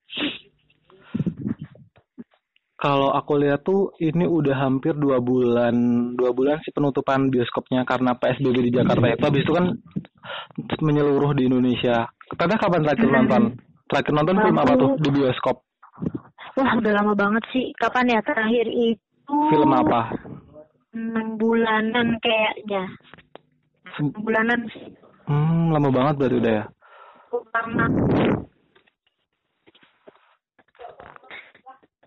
Kalau 2.83 3.15
aku 3.15 3.39
lihat 3.39 3.63
tuh 3.63 3.95
ini 4.03 4.27
udah 4.27 4.59
hampir 4.59 4.91
dua 4.99 5.23
bulan 5.23 5.71
dua 6.19 6.35
bulan 6.35 6.59
sih 6.67 6.75
penutupan 6.75 7.31
bioskopnya 7.31 7.87
karena 7.87 8.11
PSBB 8.19 8.59
di 8.59 8.75
Jakarta 8.75 9.07
itu. 9.07 9.23
Habis 9.23 9.43
itu 9.47 9.53
kan 9.55 9.65
menyeluruh 10.83 11.31
di 11.31 11.47
Indonesia. 11.47 12.03
Teteh 12.35 12.59
kapan 12.59 12.83
terakhir 12.83 13.07
nonton? 13.07 13.43
Terakhir 13.87 14.13
nonton 14.13 14.35
film 14.35 14.57
apa 14.59 14.73
tuh 14.75 14.91
di 14.99 15.09
bioskop 15.15 15.63
wah 16.57 16.71
udah 16.77 16.91
lama 16.93 17.13
banget 17.17 17.43
sih. 17.53 17.73
Kapan 17.77 18.13
ya? 18.13 18.19
Terakhir 18.21 18.67
itu 18.69 19.35
film 19.49 19.71
apa? 19.73 20.13
Enam 20.93 21.37
bulanan 21.41 22.17
kayaknya. 22.21 22.85
Sem- 23.97 24.13
bulanan 24.13 24.69
sih. 24.73 24.93
Hmm 25.25 25.71
lama 25.71 25.89
banget 25.89 26.13
berarti 26.19 26.37
udah 26.41 26.53
ya? 26.53 26.65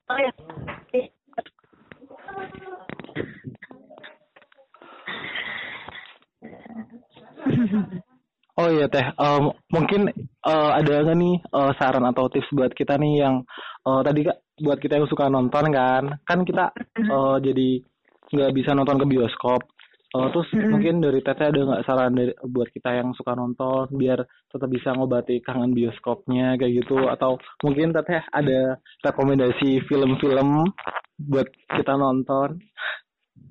Oh 0.06 0.18
ya. 0.22 0.30
Oh 8.56 8.72
iya 8.72 8.88
teh, 8.88 9.04
Em, 9.04 9.52
mungkin 9.68 10.08
eh, 10.48 10.70
ada 10.80 11.04
nggak 11.04 11.18
nih 11.20 11.34
eh, 11.44 11.72
saran 11.76 12.08
atau 12.08 12.32
tips 12.32 12.48
buat 12.56 12.72
kita 12.72 12.96
nih 12.96 13.20
yang 13.20 13.44
eh, 13.86 14.00
tadi 14.02 14.20
kak 14.26 14.38
buat 14.56 14.78
kita 14.80 14.98
yang 14.98 15.08
suka 15.08 15.30
nonton 15.30 15.64
kan, 15.70 16.04
kan 16.26 16.38
kita 16.42 16.74
eh, 16.98 17.36
jadi 17.42 17.68
nggak 18.26 18.54
bisa 18.54 18.70
nonton 18.74 18.98
ke 18.98 19.06
bioskop. 19.06 19.62
Eh, 20.16 20.28
terus 20.32 20.48
mungkin 20.54 21.02
dari 21.02 21.20
teteh 21.20 21.50
ada 21.50 21.60
nggak 21.60 21.84
saran 21.84 22.14
dari 22.14 22.32
buat 22.46 22.70
kita 22.70 22.90
yang 22.94 23.12
suka 23.12 23.36
nonton 23.36 23.90
biar 23.94 24.22
tetap 24.48 24.68
bisa 24.70 24.94
ngobati 24.94 25.42
kangen 25.44 25.76
bioskopnya 25.76 26.56
kayak 26.56 26.86
gitu 26.86 27.10
atau 27.10 27.36
mungkin 27.60 27.92
teteh 27.92 28.22
ada 28.32 28.80
rekomendasi 29.04 29.84
film-film 29.84 30.70
buat 31.20 31.48
kita 31.68 31.94
nonton? 31.98 32.62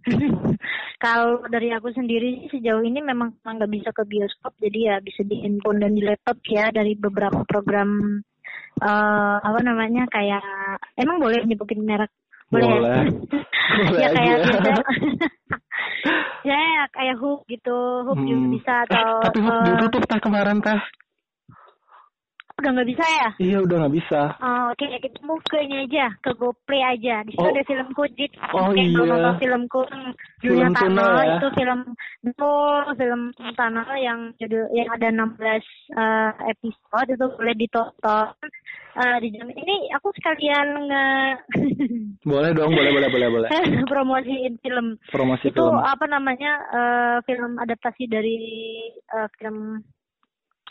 kalau 1.04 1.44
dari 1.50 1.74
aku 1.74 1.92
sendiri 1.94 2.48
sejauh 2.50 2.82
ini 2.82 3.02
memang 3.02 3.36
nggak 3.42 3.72
bisa 3.74 3.90
ke 3.94 4.06
bioskop 4.06 4.54
jadi 4.62 4.80
ya 4.80 4.96
bisa 5.02 5.22
di 5.26 5.42
handphone 5.44 5.82
dan 5.82 5.94
di 5.94 6.02
laptop 6.06 6.38
ya 6.50 6.70
dari 6.72 6.94
beberapa 6.98 7.42
program 7.46 8.22
eh 8.84 9.38
apa 9.40 9.60
namanya 9.64 10.04
kayak 10.12 10.44
emang 11.00 11.22
boleh 11.24 11.40
nyebutin 11.48 11.80
merek 11.86 12.12
boleh, 12.52 12.68
ya? 12.68 12.76
Boleh. 12.76 13.04
Boleh 13.76 14.00
ya 14.00 14.08
kayak 14.14 14.38
biasa 14.46 14.74
ya 16.50 16.62
kayak 16.94 17.16
hook 17.18 17.42
gitu 17.50 17.78
hook 18.06 18.20
juga 18.30 18.46
Hmm. 18.46 18.54
bisa 18.54 18.74
Eh, 18.78 18.84
atau 18.86 19.10
tapi 19.26 19.40
Hook 19.42 19.58
eh, 19.58 19.66
ditutup 19.74 20.04
teh 20.06 20.20
kemarin 20.22 20.62
teh. 20.62 20.80
Udah 22.56 22.72
nggak 22.72 22.88
bisa 22.88 23.04
ya 23.06 23.30
Iya 23.36 23.58
udah 23.62 23.78
nggak 23.84 23.96
bisa. 23.96 24.22
Oh, 24.40 24.64
Oke, 24.72 24.88
kita 24.88 25.20
mau 25.22 25.36
ke 25.44 25.58
ini 25.60 25.86
aja, 25.86 26.08
ke 26.20 26.32
GoPlay 26.34 26.82
aja. 26.82 27.20
Di 27.24 27.36
situ 27.36 27.44
Oh. 27.44 27.52
ada 27.52 27.64
filmku, 27.64 28.04
Dit. 28.16 28.32
Oh, 28.52 28.72
Kayak 28.72 28.92
kalau 28.96 29.06
iya. 29.06 29.16
nonton 29.20 29.36
Film 29.40 29.62
Dunia 30.40 30.68
tuna 30.68 30.80
Tunnel 30.80 31.12
ya? 31.16 31.36
itu 31.36 31.48
film 31.54 31.80
betul 32.22 32.84
film 32.96 33.22
tunnel 33.56 33.90
yang 33.98 34.20
judul 34.38 34.64
yang 34.72 34.90
ada 34.90 35.08
16 35.10 35.36
eh, 35.42 36.32
episode 36.50 37.10
itu 37.12 37.26
boleh 37.34 37.56
ditonton. 37.56 38.28
Eh, 38.96 39.18
dijamin 39.20 39.58
ini 39.60 39.76
aku 39.92 40.08
sekalian 40.16 40.68
nge 40.88 41.06
Boleh 42.32 42.56
dong, 42.56 42.72
boleh 42.72 42.92
boleh 42.92 43.10
boleh 43.12 43.28
boleh. 43.28 43.50
promosiin 43.92 44.56
film 44.64 44.96
Promosi 45.12 45.52
itu 45.52 45.60
film. 45.60 45.76
apa 45.78 46.06
namanya 46.08 46.52
eh, 46.72 47.18
film 47.28 47.60
adaptasi 47.60 48.08
dari 48.08 48.38
eh, 48.96 49.28
film 49.36 49.84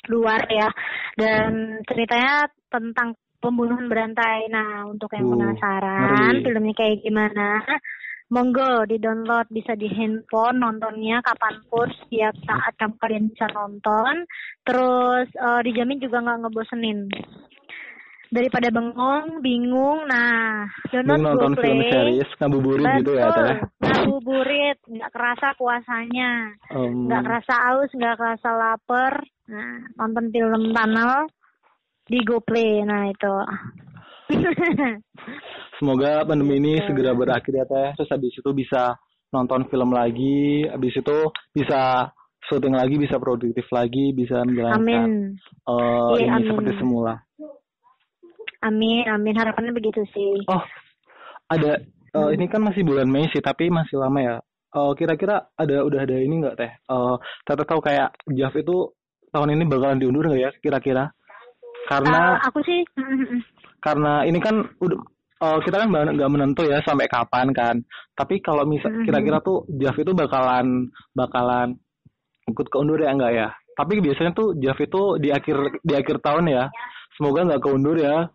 luar 0.09 0.45
ya. 0.51 0.69
Dan 1.15 1.81
ceritanya 1.87 2.49
tentang 2.69 3.15
pembunuhan 3.39 3.87
berantai. 3.87 4.49
Nah 4.49 4.89
untuk 4.89 5.13
yang 5.13 5.29
Uh, 5.29 5.33
penasaran 5.37 6.41
ngeri. 6.41 6.45
filmnya 6.45 6.75
kayak 6.75 6.99
gimana? 7.05 7.61
Monggo 8.33 8.89
di 8.89 8.97
download 8.97 9.47
bisa 9.53 9.77
di 9.77 9.85
handphone 9.93 10.59
nontonnya 10.59 11.21
kapan 11.21 11.61
pun 11.69 11.87
setiap 12.03 12.33
saat 12.49 12.73
kamu 12.81 12.97
kalian 12.97 13.25
bisa 13.31 13.47
nonton. 13.53 14.25
Terus 14.65 15.29
eh, 15.37 15.61
dijamin 15.61 16.01
juga 16.01 16.25
nggak 16.25 16.41
ngebosenin 16.41 17.13
daripada 18.35 18.67
bengong 18.69 19.39
bingung 19.39 20.03
nah 20.05 20.67
Belum 20.91 21.23
nonton 21.23 21.55
GoPlay. 21.55 21.63
film 21.63 21.81
series 21.87 22.29
ngabuburit 22.35 22.87
gitu 22.99 23.13
ya 23.15 23.31
Betul, 23.31 23.39
teh. 23.39 23.57
ngabuburit, 23.79 24.79
nggak 24.85 25.11
kerasa 25.11 25.47
puasanya, 25.55 26.31
Em, 26.69 27.07
nggak 27.07 27.23
kerasa 27.23 27.55
aus, 27.71 27.91
nggak 27.93 28.17
kerasa 28.19 28.49
lapar. 28.51 29.15
Nah, 29.47 29.77
nonton 29.95 30.33
film 30.33 30.73
tunnel 30.73 31.31
di 32.05 32.19
GoPlay, 32.21 32.83
nah 32.83 33.07
itu. 33.07 33.35
semoga 35.77 36.25
pandemi 36.25 36.59
ini 36.59 36.73
Gitu. 36.79 36.87
segera 36.89 37.13
berakhir 37.13 37.53
ya 37.55 37.65
teh. 37.65 37.89
Terus 37.95 38.11
habis 38.11 38.33
itu 38.35 38.51
bisa 38.51 38.97
nonton 39.31 39.67
film 39.69 39.91
lagi, 39.91 40.65
habis 40.67 40.95
itu 40.95 41.19
bisa 41.53 42.09
syuting 42.45 42.73
lagi, 42.73 42.97
bisa 42.97 43.17
produktif 43.17 43.67
lagi, 43.69 44.13
bisa 44.13 44.45
menjalankan 44.45 44.81
amin, 44.81 45.13
eh, 45.65 46.13
Iya, 46.17 46.25
ini 46.25 46.33
amin. 46.35 46.49
seperti 46.49 46.73
semula. 46.79 47.15
Amin, 48.65 49.05
amin. 49.07 49.35
Harapannya 49.37 49.73
begitu 49.73 50.03
sih. 50.11 50.43
Oh, 50.49 50.63
ada 51.49 51.79
eh, 51.79 51.87
Hmm. 52.15 52.31
ini 52.31 52.47
kan 52.47 52.63
masih 52.63 52.87
bulan 52.87 53.11
Mei 53.11 53.27
sih, 53.29 53.43
tapi 53.43 53.69
masih 53.69 53.99
lama 53.99 54.19
ya. 54.19 54.37
Eh, 54.75 54.93
kira-kira 54.95 55.51
ada 55.55 55.77
udah 55.83 56.01
ada 56.03 56.15
ini 56.15 56.41
nggak 56.41 56.57
teh? 56.57 56.71
Eh, 56.71 57.15
Tete 57.43 57.63
tahu 57.63 57.79
kayak 57.79 58.15
Jav 58.31 58.55
itu 58.55 58.91
tahun 59.29 59.55
ini 59.55 59.67
bakalan 59.67 59.99
diundur 59.99 60.27
nggak 60.27 60.41
ya 60.41 60.51
kira-kira? 60.59 61.11
Karena 61.85 62.39
Eh, 62.41 62.49
aku 62.49 62.59
sih, 62.65 62.81
karena 63.79 64.25
ini 64.25 64.39
kan 64.39 64.63
udah 64.81 64.99
eh, 65.35 65.59
kita 65.61 65.77
kan 65.77 65.89
nggak 65.91 66.33
menentu 66.33 66.65
ya 66.65 66.81
sampai 66.81 67.05
kapan 67.05 67.53
kan. 67.53 67.77
Tapi 68.15 68.41
kalau 68.41 68.65
misal 68.65 68.89
Mhm. 68.91 69.05
kira-kira 69.05 69.39
tuh 69.43 69.67
Jav 69.77 69.99
itu 69.99 70.15
bakalan 70.15 70.89
bakalan 71.13 71.77
ikut 72.47 72.67
keundur 72.71 72.97
ya 72.99 73.11
enggak 73.13 73.33
ya? 73.35 73.49
Tapi 73.75 73.99
biasanya 73.99 74.33
tuh 74.33 74.55
Jav 74.57 74.79
itu 74.79 75.19
di 75.19 75.29
akhir 75.29 75.83
di 75.83 75.93
akhir 75.93 76.23
tahun 76.23 76.47
ya. 76.47 76.71
Semoga 77.19 77.43
nggak 77.45 77.63
keundur 77.63 77.99
ya. 77.99 78.31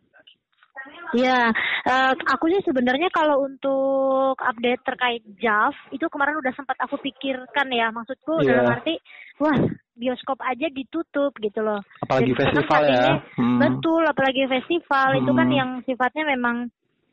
Ya, 1.12 1.50
eh, 1.86 2.12
aku 2.30 2.46
sih 2.48 2.62
sebenarnya 2.62 3.10
kalau 3.10 3.42
untuk 3.42 4.38
update 4.38 4.86
terkait 4.86 5.22
JAV 5.42 5.74
itu 5.90 6.06
kemarin 6.06 6.38
udah 6.38 6.54
sempat 6.54 6.78
aku 6.78 7.02
pikirkan 7.02 7.68
ya, 7.74 7.90
maksudku 7.90 8.42
Iya. 8.42 8.62
dalam 8.62 8.78
arti 8.78 8.94
wah 9.38 9.58
bioskop 9.96 10.38
aja 10.42 10.70
ditutup 10.70 11.34
gitu 11.38 11.60
loh. 11.60 11.82
Apalagi 12.06 12.32
sekarang 12.32 12.56
festival 12.56 12.82
ya. 12.86 13.06
Hmm. 13.36 13.58
Betul, 13.58 14.02
apalagi 14.06 14.44
festival 14.48 15.10
itu 15.18 15.32
kan 15.34 15.48
Hmm. 15.50 15.58
yang 15.58 15.70
sifatnya 15.84 16.24
memang 16.30 16.70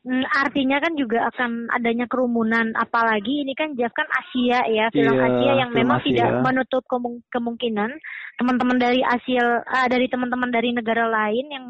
mm, 0.07 0.23
artinya 0.31 0.77
kan 0.79 0.93
juga 0.95 1.27
akan 1.27 1.67
adanya 1.67 2.07
kerumunan. 2.07 2.71
Apalagi 2.77 3.43
ini 3.43 3.51
kan 3.51 3.75
JAV 3.75 3.91
kan 3.91 4.07
Asia 4.07 4.63
ya, 4.63 4.87
film 4.87 5.19
Iya, 5.19 5.25
Asia 5.25 5.51
yang 5.57 5.69
film 5.75 5.79
memang 5.83 5.97
Asia. 5.99 6.07
tidak 6.07 6.29
menutup 6.45 6.83
kemung- 6.87 7.23
kemungkinan 7.27 7.91
teman-teman 8.37 8.77
dari 8.77 9.01
Asia 9.03 9.65
ah, 9.65 9.87
dari 9.89 10.07
teman-teman 10.07 10.47
dari 10.47 10.71
negara 10.71 11.09
lain 11.09 11.45
yang 11.49 11.67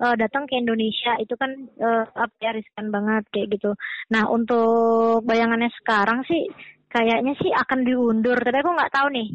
eh, 0.00 0.16
datang 0.16 0.48
ke 0.48 0.56
Indonesia 0.56 1.14
itu 1.20 1.34
kan 1.36 1.50
eh, 1.60 2.04
apa 2.08 2.34
ya 2.40 2.50
riskan 2.56 2.88
banget 2.88 3.24
kayak 3.30 3.48
gitu. 3.56 3.70
Nah 4.12 4.24
untuk 4.32 5.22
bayangannya 5.28 5.70
sekarang 5.84 6.24
sih 6.26 6.48
kayaknya 6.90 7.38
sih 7.38 7.52
akan 7.54 7.86
diundur, 7.86 8.36
tapi 8.40 8.56
aku 8.58 8.70
nggak 8.74 8.94
tahu 8.96 9.08
nih 9.14 9.30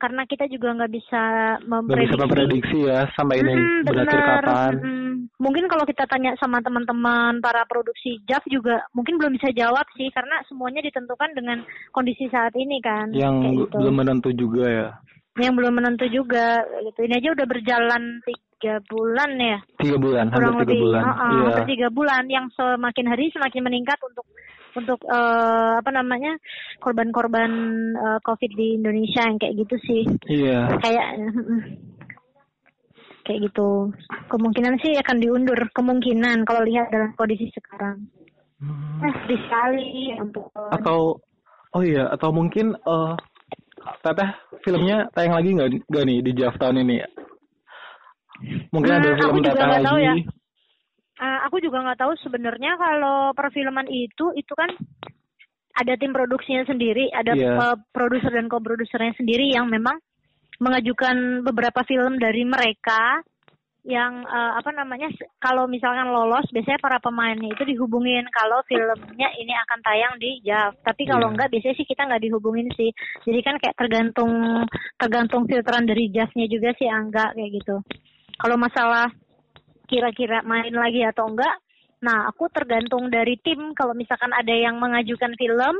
karena 0.00 0.24
kita 0.24 0.48
juga 0.48 0.72
nggak 0.80 0.92
bisa 0.96 1.22
Gak 1.60 1.60
bisa 1.60 1.68
memprediksi 1.68 2.16
memprediksi 2.16 2.78
ya 2.88 3.04
sampai 3.12 3.36
ini 3.44 3.52
Mm-mm, 3.52 3.84
berakhir 3.84 4.20
kapan. 4.24 4.72
Mm-mm. 4.80 5.10
Mungkin 5.36 5.64
kalau 5.68 5.84
kita 5.84 6.08
tanya 6.08 6.32
sama 6.40 6.64
teman-teman 6.64 7.44
para 7.44 7.68
produksi 7.68 8.16
JAV 8.24 8.44
juga 8.48 8.80
mungkin 8.96 9.20
belum 9.20 9.36
bisa 9.36 9.52
jawab 9.52 9.84
sih 10.00 10.08
karena 10.08 10.40
semuanya 10.48 10.80
ditentukan 10.80 11.36
dengan 11.36 11.60
kondisi 11.92 12.32
saat 12.32 12.56
ini 12.56 12.80
kan. 12.80 13.12
Yang 13.12 13.34
kayak 13.44 13.56
gitu. 13.60 13.76
belum 13.76 13.94
menentu 14.00 14.30
juga 14.32 14.64
ya. 14.64 14.88
Yang 15.36 15.52
belum 15.60 15.72
menentu 15.76 16.06
juga 16.08 16.64
gitu. 16.80 17.00
Ini 17.04 17.14
aja 17.20 17.28
udah 17.36 17.46
berjalan 17.46 18.02
tiga 18.60 18.76
bulan 18.84 19.30
ya 19.40 19.58
Tiga 19.80 19.96
bulan, 19.96 20.28
kurang 20.28 20.52
hampir 20.52 20.68
tiga 20.68 20.74
lebih. 20.76 20.82
bulan. 20.84 21.02
Heeh, 21.02 21.16
Iya. 21.32 21.44
hampir 21.48 21.64
tiga 21.72 21.88
bulan 21.88 22.24
yang 22.28 22.46
semakin 22.52 23.06
hari 23.08 23.24
semakin 23.32 23.62
meningkat 23.64 23.96
untuk 24.04 24.26
untuk 24.70 25.00
eh, 25.02 25.72
apa 25.80 25.90
namanya 25.90 26.36
korban-korban 26.78 27.50
eh, 27.96 28.18
COVID 28.20 28.50
di 28.52 28.76
Indonesia 28.76 29.24
yang 29.24 29.40
kayak 29.40 29.56
gitu 29.56 29.76
sih 29.82 30.02
Iya. 30.28 30.76
kayak 30.78 31.06
kayak 33.24 33.40
gitu 33.48 33.90
kemungkinan 34.28 34.76
sih 34.78 34.92
akan 34.96 35.16
diundur 35.18 35.58
kemungkinan 35.72 36.44
kalau 36.44 36.62
lihat 36.64 36.92
dalam 36.92 37.16
kondisi 37.16 37.48
sekarang 37.50 38.04
Hmm. 38.60 39.00
eh 39.00 39.12
sedih 39.24 39.40
sekali 39.48 40.12
ya 40.12 40.20
ampun 40.20 40.44
Atau 40.68 41.16
oh 41.72 41.80
iya, 41.80 42.12
atau 42.12 42.28
mungkin 42.28 42.76
eh 42.76 43.12
Teteh 44.04 44.28
filmnya 44.60 45.08
tayang 45.16 45.32
lagi 45.40 45.56
nggak 45.56 45.68
nggak 45.88 46.04
nih 46.04 46.18
di 46.20 46.30
JAV 46.36 46.54
tahun 46.60 46.84
ini 46.84 47.00
Mungkin 48.72 48.92
ada 48.92 49.08
Hmm, 49.08 49.18
film 49.18 49.30
aku 49.30 49.38
juga 49.44 49.60
nggak 49.60 49.84
tahu 49.84 49.98
ya. 50.00 50.14
Eh, 51.20 51.38
aku 51.44 51.56
juga 51.60 51.78
nggak 51.84 52.00
tahu 52.00 52.12
sebenarnya 52.24 52.72
kalau 52.80 53.36
perfilman 53.36 53.84
itu 53.92 54.32
itu 54.32 54.52
kan 54.56 54.72
ada 55.76 55.92
tim 56.00 56.16
produksinya 56.16 56.64
sendiri 56.64 57.12
ada 57.12 57.36
Iya. 57.36 57.52
eh, 57.60 57.76
produser 57.92 58.32
dan 58.32 58.48
co-produsernya 58.48 59.12
sendiri 59.20 59.52
yang 59.52 59.68
memang 59.68 60.00
mengajukan 60.60 61.44
beberapa 61.44 61.84
film 61.84 62.16
dari 62.16 62.44
mereka 62.44 63.20
yang 63.80 64.24
eh, 64.24 64.52
apa 64.60 64.72
namanya 64.72 65.08
kalau 65.40 65.64
misalkan 65.64 66.08
lolos 66.08 66.44
biasanya 66.52 66.80
para 66.80 67.00
pemainnya 67.00 67.48
itu 67.48 67.64
dihubungin 67.64 68.24
kalau 68.28 68.60
filmnya 68.64 69.28
ini 69.36 69.52
akan 69.56 69.78
tayang 69.80 70.14
di 70.20 70.40
JAV 70.40 70.72
tapi 70.84 71.04
kalau 71.04 71.28
Iya. 71.28 71.32
enggak 71.32 71.48
biasanya 71.52 71.76
sih 71.76 71.88
kita 71.88 72.04
nggak 72.04 72.24
dihubungin 72.24 72.68
sih 72.76 72.92
jadi 73.24 73.40
kan 73.40 73.56
kayak 73.56 73.76
tergantung 73.76 74.32
tergantung 75.00 75.48
filteran 75.48 75.84
dari 75.84 76.12
JAV-nya 76.12 76.46
juga 76.48 76.72
sih 76.76 76.88
enggak 76.88 77.32
kayak 77.36 77.50
gitu 77.56 77.76
kalau 78.40 78.56
masalah 78.56 79.12
kira-kira 79.84 80.40
main 80.42 80.72
lagi 80.72 81.04
atau 81.04 81.28
enggak 81.28 81.52
nah 82.00 82.24
aku 82.26 82.48
tergantung 82.48 83.12
dari 83.12 83.36
tim 83.44 83.76
kalau 83.76 83.92
misalkan 83.92 84.32
ada 84.32 84.50
yang 84.50 84.80
mengajukan 84.80 85.36
film 85.36 85.76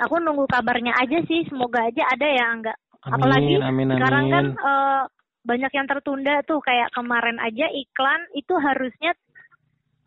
aku 0.00 0.14
nunggu 0.16 0.48
kabarnya 0.48 0.96
aja 0.96 1.20
sih 1.28 1.44
semoga 1.46 1.84
aja 1.84 2.08
ada 2.08 2.24
ya 2.24 2.46
enggak 2.48 2.78
apalagi 3.02 3.60
Amin, 3.60 3.86
amin, 3.86 3.88
sekarang 3.92 4.24
kan 4.28 4.44
amin. 4.48 4.56
eh, 4.56 5.02
banyak 5.40 5.72
yang 5.72 5.86
tertunda 5.86 6.34
tuh 6.44 6.60
kayak 6.60 6.88
kemarin 6.92 7.36
aja 7.38 7.66
iklan 7.68 8.20
itu 8.32 8.54
harusnya 8.56 9.12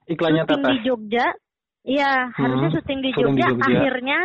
Iklannya 0.04 0.44
syuting 0.44 0.62
di 0.62 0.68
Teteh. 0.68 0.84
Jogja 0.84 1.26
iya 1.84 2.12
Hmm, 2.28 2.38
harusnya 2.38 2.70
syuting 2.76 3.00
di 3.00 3.10
syuting 3.12 3.36
di 3.36 3.42
Jogja, 3.42 3.50
Jogja. 3.54 3.66
akhirnya 3.78 4.20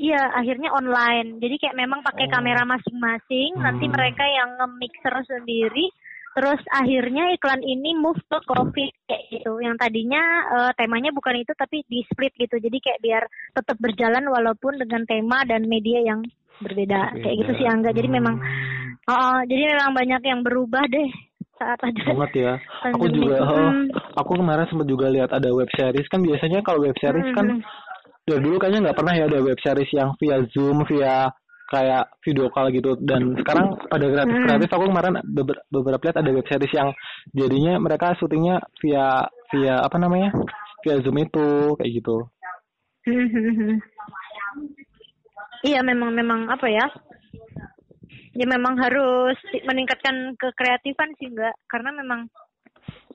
iya 0.00 0.22
akhirnya 0.32 0.70
online 0.72 1.28
jadi 1.36 1.54
kayak 1.60 1.76
memang 1.76 2.00
pakai 2.00 2.26
Oh. 2.26 2.32
kamera 2.32 2.62
masing-masing 2.64 3.50
nanti 3.58 3.84
Hmm. 3.86 3.92
mereka 3.92 4.24
yang 4.24 4.50
nge-mixer 4.56 5.14
sendiri 5.26 5.86
terus 6.32 6.60
akhirnya 6.72 7.36
iklan 7.36 7.60
ini 7.60 7.92
move 7.96 8.20
ke 8.28 8.38
covid 8.48 8.92
kayak 9.08 9.24
gitu. 9.28 9.52
Yang 9.60 9.76
tadinya 9.80 10.22
eh, 10.48 10.72
temanya 10.76 11.12
bukan 11.12 11.40
itu 11.40 11.52
tapi 11.52 11.84
di 11.86 12.00
split 12.08 12.32
gitu. 12.40 12.56
Jadi 12.56 12.78
kayak 12.80 13.00
biar 13.04 13.22
tetap 13.52 13.76
berjalan 13.78 14.24
walaupun 14.28 14.80
dengan 14.80 15.04
tema 15.04 15.44
dan 15.44 15.68
media 15.68 16.00
yang 16.00 16.20
berbeda. 16.62 17.16
Kayak 17.20 17.36
gitu 17.44 17.52
sih 17.60 17.66
Angga. 17.68 17.90
Jadi 17.92 18.08
memang 18.08 18.36
Hmm, 18.38 18.96
oh, 19.08 19.40
jadi 19.50 19.62
memang 19.76 19.90
banyak 19.92 20.22
yang 20.24 20.40
berubah 20.46 20.84
deh 20.86 21.10
saat 21.58 21.78
ada 21.82 22.02
banget 22.06 22.30
ya. 22.38 22.52
Aku 22.90 23.06
juga, 23.10 23.36
oh, 23.42 23.70
Hmm. 23.70 23.86
aku 24.18 24.30
kemarin 24.38 24.66
sempat 24.70 24.86
juga 24.88 25.06
lihat 25.10 25.30
ada 25.30 25.50
web 25.54 25.68
series. 25.74 26.06
Kan 26.10 26.22
biasanya 26.22 26.62
kalau 26.62 26.82
web 26.86 26.96
series 26.98 27.28
kan 27.34 27.46
Hmm. 27.58 27.60
dari 28.22 28.40
dulu 28.42 28.56
kayaknya 28.62 28.90
nggak 28.90 28.98
pernah 28.98 29.14
ya 29.18 29.24
ada 29.26 29.38
web 29.42 29.58
series 29.58 29.90
yang 29.90 30.14
via 30.18 30.38
Zoom, 30.54 30.86
via 30.86 31.26
kayak 31.72 32.04
video 32.20 32.52
call 32.52 32.68
gitu 32.68 33.00
dan 33.00 33.32
sekarang 33.40 33.72
pada 33.88 34.04
kreatif 34.04 34.36
kreatif 34.44 34.70
aku 34.76 34.84
kemarin 34.92 35.14
beber- 35.24 35.64
beberapa 35.72 36.02
lihat 36.04 36.20
ada 36.20 36.30
web 36.36 36.44
series 36.44 36.76
yang 36.76 36.92
jadinya 37.32 37.80
mereka 37.80 38.12
syutingnya 38.20 38.60
via 38.84 39.24
via 39.48 39.80
apa 39.80 39.96
namanya 39.96 40.36
via 40.84 41.00
Zoom 41.00 41.16
itu 41.16 41.72
kayak 41.80 41.92
gitu. 41.96 42.16
Iya 45.62 45.78
memang 45.86 46.10
memang 46.10 46.50
apa 46.50 46.66
ya? 46.66 46.82
Ya 48.34 48.46
memang 48.50 48.74
harus 48.82 49.38
meningkatkan 49.62 50.34
kekreatifan 50.34 51.14
sih 51.22 51.30
enggak 51.30 51.54
karena 51.70 51.94
memang 51.94 52.26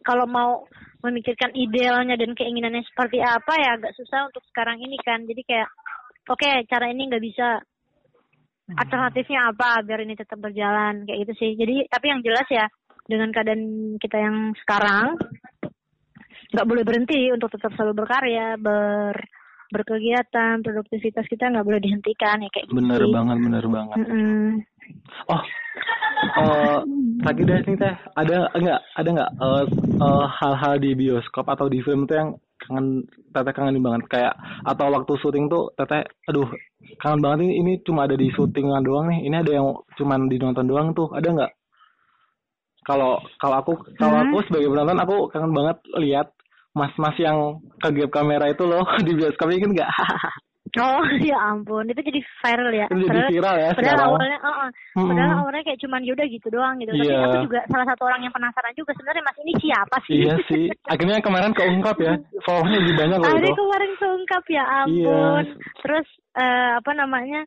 kalau 0.07 0.23
mau 0.23 0.63
memikirkan 1.03 1.51
idealnya 1.51 2.15
dan 2.15 2.31
keinginannya 2.31 2.87
seperti 2.87 3.19
apa 3.19 3.51
ya 3.59 3.75
agak 3.75 3.91
susah 3.99 4.31
untuk 4.31 4.39
sekarang 4.47 4.79
ini 4.79 4.95
kan. 5.03 5.27
Jadi 5.27 5.43
kayak 5.43 5.67
oke 6.31 6.49
cara 6.71 6.87
ini 6.87 7.11
nggak 7.11 7.25
bisa 7.27 7.59
alternatifnya 8.75 9.55
apa 9.55 9.79
biar 9.87 10.03
ini 10.03 10.19
tetap 10.19 10.43
berjalan 10.43 11.07
kayak 11.07 11.27
gitu 11.27 11.33
sih. 11.39 11.51
Jadi 11.55 11.87
tapi 11.87 12.11
yang 12.11 12.19
jelas 12.19 12.47
ya 12.51 12.65
dengan 13.07 13.31
keadaan 13.31 13.95
kita 14.01 14.17
yang 14.19 14.51
sekarang 14.59 15.15
nggak 16.51 16.67
boleh 16.67 16.83
berhenti 16.83 17.31
untuk 17.31 17.51
tetap 17.51 17.71
selalu 17.75 18.03
berkarya, 18.03 18.55
ber 18.59 19.15
berkegiatan, 19.67 20.63
produktivitas 20.63 21.27
kita 21.27 21.51
nggak 21.51 21.67
boleh 21.67 21.83
dihentikan 21.83 22.39
ya 22.39 22.49
kayak 22.51 22.71
gitu. 22.71 22.79
Bener 22.79 23.03
sih. 23.03 23.11
banget, 23.11 23.37
bener 23.43 23.65
banget. 23.67 23.97
Mm-mm. 23.99 24.47
Oh, 25.27 25.43
eh 26.39 26.79
lagi 27.27 27.41
deh 27.43 27.59
nih 27.67 27.75
teh, 27.75 27.95
ada 28.15 28.47
enggak 28.55 28.79
ada 28.95 29.09
enggak 29.11 29.31
eh, 29.35 29.63
eh, 29.99 30.25
hal-hal 30.39 30.73
di 30.79 30.91
bioskop 30.95 31.45
atau 31.51 31.67
di 31.67 31.83
film 31.83 32.07
tuh 32.07 32.15
yang 32.15 32.29
kangen 32.67 33.07
teteh 33.31 33.53
kangenin 33.55 33.81
banget. 33.81 34.03
Kayak 34.11 34.33
atau 34.61 34.91
waktu 34.91 35.13
syuting 35.23 35.47
tuh 35.47 35.71
teteh 35.73 36.03
aduh 36.27 36.47
kangen 36.99 37.23
banget 37.23 37.39
ini 37.47 37.53
ini 37.63 37.71
cuma 37.87 38.03
ada 38.05 38.19
di 38.19 38.27
syutingan 38.35 38.83
doang 38.83 39.07
nih. 39.07 39.23
Ini 39.25 39.35
ada 39.41 39.51
yang 39.55 39.67
cuman 39.95 40.27
dinonton 40.27 40.67
doang 40.67 40.91
tuh. 40.91 41.09
Ada 41.15 41.27
nggak? 41.31 41.51
Kalau 42.87 43.19
kalau 43.39 43.55
aku 43.59 43.71
kalau 43.99 44.15
Hmm. 44.19 44.31
aku 44.31 44.37
sebagai 44.47 44.71
penonton 44.71 44.99
aku 44.99 45.15
kangen 45.31 45.51
banget 45.51 45.77
lihat 45.99 46.27
mas-mas 46.71 47.17
yang 47.19 47.59
kegep 47.83 48.11
kamera 48.13 48.47
itu 48.47 48.63
loh 48.63 48.83
di 49.05 49.11
bioskop. 49.15 49.49
Ini 49.51 49.63
kan 49.63 49.71
nggak 49.75 49.91
Oh 50.75 51.03
ya 51.31 51.37
ampun, 51.47 51.87
itu 51.87 52.01
jadi 52.03 52.19
viral 52.43 52.71
ya. 52.71 52.85
Itu 52.91 53.07
jadi 53.07 53.23
viral 53.31 53.55
ya 53.55 53.69
Padahal 53.71 53.95
sekarang. 53.95 54.07
awalnya, 54.11 54.37
uh, 54.37 54.49
uh, 54.49 54.69
Mm-mm. 54.99 55.07
padahal 55.09 55.31
awalnya 55.39 55.63
kayak 55.63 55.79
cuman 55.79 56.01
yaudah 56.03 56.27
gitu 56.27 56.47
doang 56.51 56.75
gitu. 56.77 56.91
Tapi 56.91 57.07
Iya. 57.07 57.19
aku 57.23 57.37
juga 57.47 57.59
salah 57.67 57.87
satu 57.87 58.01
orang 58.05 58.21
yang 58.21 58.33
penasaran 58.35 58.73
juga 58.75 58.91
sebenarnya 58.93 59.23
mas 59.23 59.37
ini 59.39 59.53
siapa 59.57 59.97
sih? 60.03 60.15
iya 60.19 60.35
sih 60.45 60.63
akhirnya 60.93 61.17
kemarin 61.21 61.51
keungkap 61.55 61.97
ya 61.97 62.13
followernya 62.43 62.77
lebih 62.83 62.95
banyak 62.97 63.17
loh 63.17 63.27
Akhirnya 63.27 63.55
kemarin 63.55 63.91
keungkap 63.95 64.43
ya 64.49 64.63
ampun. 64.83 65.43
Terus 65.79 66.07
eh, 66.35 66.71
apa 66.77 66.91
namanya? 66.93 67.41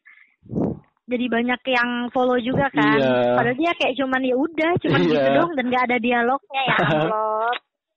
Jadi 1.11 1.27
banyak 1.27 1.61
yang 1.67 1.91
follow 2.15 2.39
juga 2.39 2.71
kan. 2.71 2.95
Iya. 2.95 3.35
Padahal 3.35 3.59
dia 3.59 3.73
kayak 3.75 3.95
cuman 3.99 4.23
ya 4.23 4.35
udah, 4.39 4.73
cuman 4.79 5.01
Iya. 5.03 5.11
gitu 5.11 5.29
doang 5.35 5.53
dan 5.59 5.65
gak 5.69 5.85
ada 5.91 5.97
dialognya 5.99 6.63
ya 6.65 6.77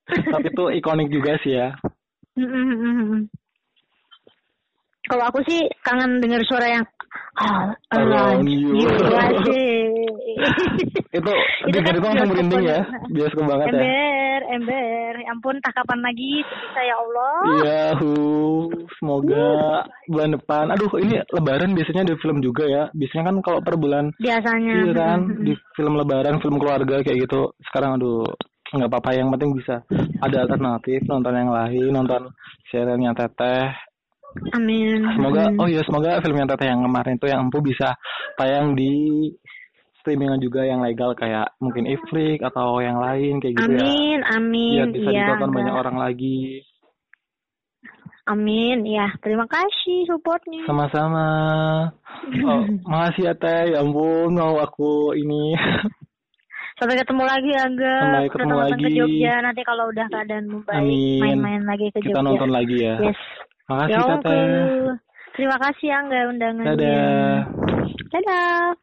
tapi 0.36 0.52
itu 0.52 0.66
ikonik 0.84 1.08
juga 1.08 1.32
sih 1.40 1.56
ya. 1.56 1.72
Kalau 5.10 5.24
aku 5.28 5.40
sih 5.48 5.68
kangen 5.84 6.24
dengar 6.24 6.40
suara 6.48 6.68
yang 6.80 6.86
around 7.92 8.48
you." 8.48 8.72
you 8.78 8.90
aja. 9.14 9.62
itu 11.18 11.34
Itu 11.70 11.78
kan 11.84 11.94
itu 11.94 12.06
langsung 12.08 12.30
merinding 12.34 12.64
ya 12.66 12.80
banget. 12.84 13.12
bioskop 13.14 13.46
banget 13.46 13.68
ya 13.70 13.78
ember, 13.78 14.40
ember. 14.50 15.12
Ya 15.24 15.30
ampun, 15.32 15.56
tak 15.62 15.74
kapan 15.78 16.00
lagi 16.02 16.42
bisa 16.42 16.82
ya 16.84 16.96
Allah. 16.98 17.34
Iya, 17.44 17.84
hu, 18.02 18.12
semoga 18.98 19.48
bulan 20.10 20.36
depan. 20.36 20.66
Aduh, 20.74 20.90
ini 21.00 21.22
Lebaran 21.32 21.78
biasanya 21.78 22.02
ada 22.10 22.16
film 22.20 22.42
juga 22.42 22.66
ya. 22.66 22.84
Biasanya 22.92 23.30
kan 23.30 23.36
kalau 23.46 23.60
per 23.62 23.76
bulan, 23.78 24.10
Biasanya. 24.20 24.74
iya 24.84 24.94
kan, 24.94 25.20
di 25.46 25.54
film 25.78 25.94
Lebaran, 25.96 26.42
film 26.42 26.58
keluarga 26.58 27.02
kayak 27.06 27.30
gitu. 27.30 27.54
Sekarang 27.70 28.02
aduh, 28.02 28.26
nggak 28.74 28.90
apa-apa 28.90 29.10
yang 29.14 29.30
penting 29.30 29.54
bisa 29.54 29.86
ada 30.18 30.38
alternatif 30.50 31.06
nonton 31.06 31.34
yang 31.38 31.54
lain 31.54 31.94
nonton 31.94 32.22
serialnya 32.74 33.14
teteh 33.14 33.70
Amin. 34.52 35.00
semoga 35.14 35.44
Amin. 35.48 35.60
oh 35.60 35.68
iya 35.68 35.82
semoga 35.84 36.18
film 36.20 36.36
yang 36.36 36.48
teteh 36.48 36.68
yang 36.68 36.82
kemarin 36.82 37.14
itu 37.16 37.28
yang 37.28 37.42
empu 37.46 37.60
bisa 37.60 37.94
tayang 38.34 38.74
di 38.74 38.92
streamingan 39.98 40.38
juga 40.38 40.64
yang 40.64 40.82
legal 40.82 41.14
kayak 41.14 41.56
mungkin 41.58 41.86
Iflix 41.86 42.44
atau 42.44 42.78
yang 42.80 42.98
lain 42.98 43.40
kayak 43.40 43.54
gitu 43.56 43.72
ya 43.72 43.80
Amin, 43.80 44.20
amin. 44.26 44.78
bisa 44.92 45.10
Iya, 45.10 45.22
ditonton 45.24 45.48
Angga. 45.48 45.58
banyak 45.58 45.76
orang 45.76 45.98
lagi 45.98 46.40
Amin. 48.24 48.88
Ya, 48.88 49.12
terima 49.20 49.44
kasih 49.46 50.08
supportnya. 50.08 50.64
sama-sama 50.64 51.28
oh, 52.48 52.64
makasih 52.88 53.28
ya 53.28 53.34
teh 53.36 53.76
ya 53.76 53.84
ampun 53.84 54.32
mau 54.32 54.56
aku 54.58 55.12
ini 55.14 55.52
Sampai 56.74 56.98
ketemu 56.98 57.22
lagi 57.22 57.52
Angga. 57.54 57.96
Sampai 58.02 58.32
ketemu 58.34 58.50
ke 58.50 58.64
lagi. 58.66 58.86
Jogja 58.98 59.34
nanti 59.40 59.62
kalau 59.62 59.86
udah 59.88 60.08
keadaan 60.10 60.46
membaik 60.50 60.80
Amin. 60.80 61.20
main-main 61.22 61.64
lagi 61.64 61.86
ke 61.92 62.00
kita 62.02 62.18
Jogja. 62.18 62.26
nonton 62.26 62.50
lagi 62.50 62.76
ya 62.82 62.96
Yes. 63.00 63.20
Makasih 63.68 63.94
Ya 63.96 64.00
teteh 64.08 64.46
Terima 65.34 65.58
kasih 65.58 65.90
Angga 65.90 66.30
undangannya. 66.30 66.78
dadah 66.78 67.38
Dadah. 68.14 68.78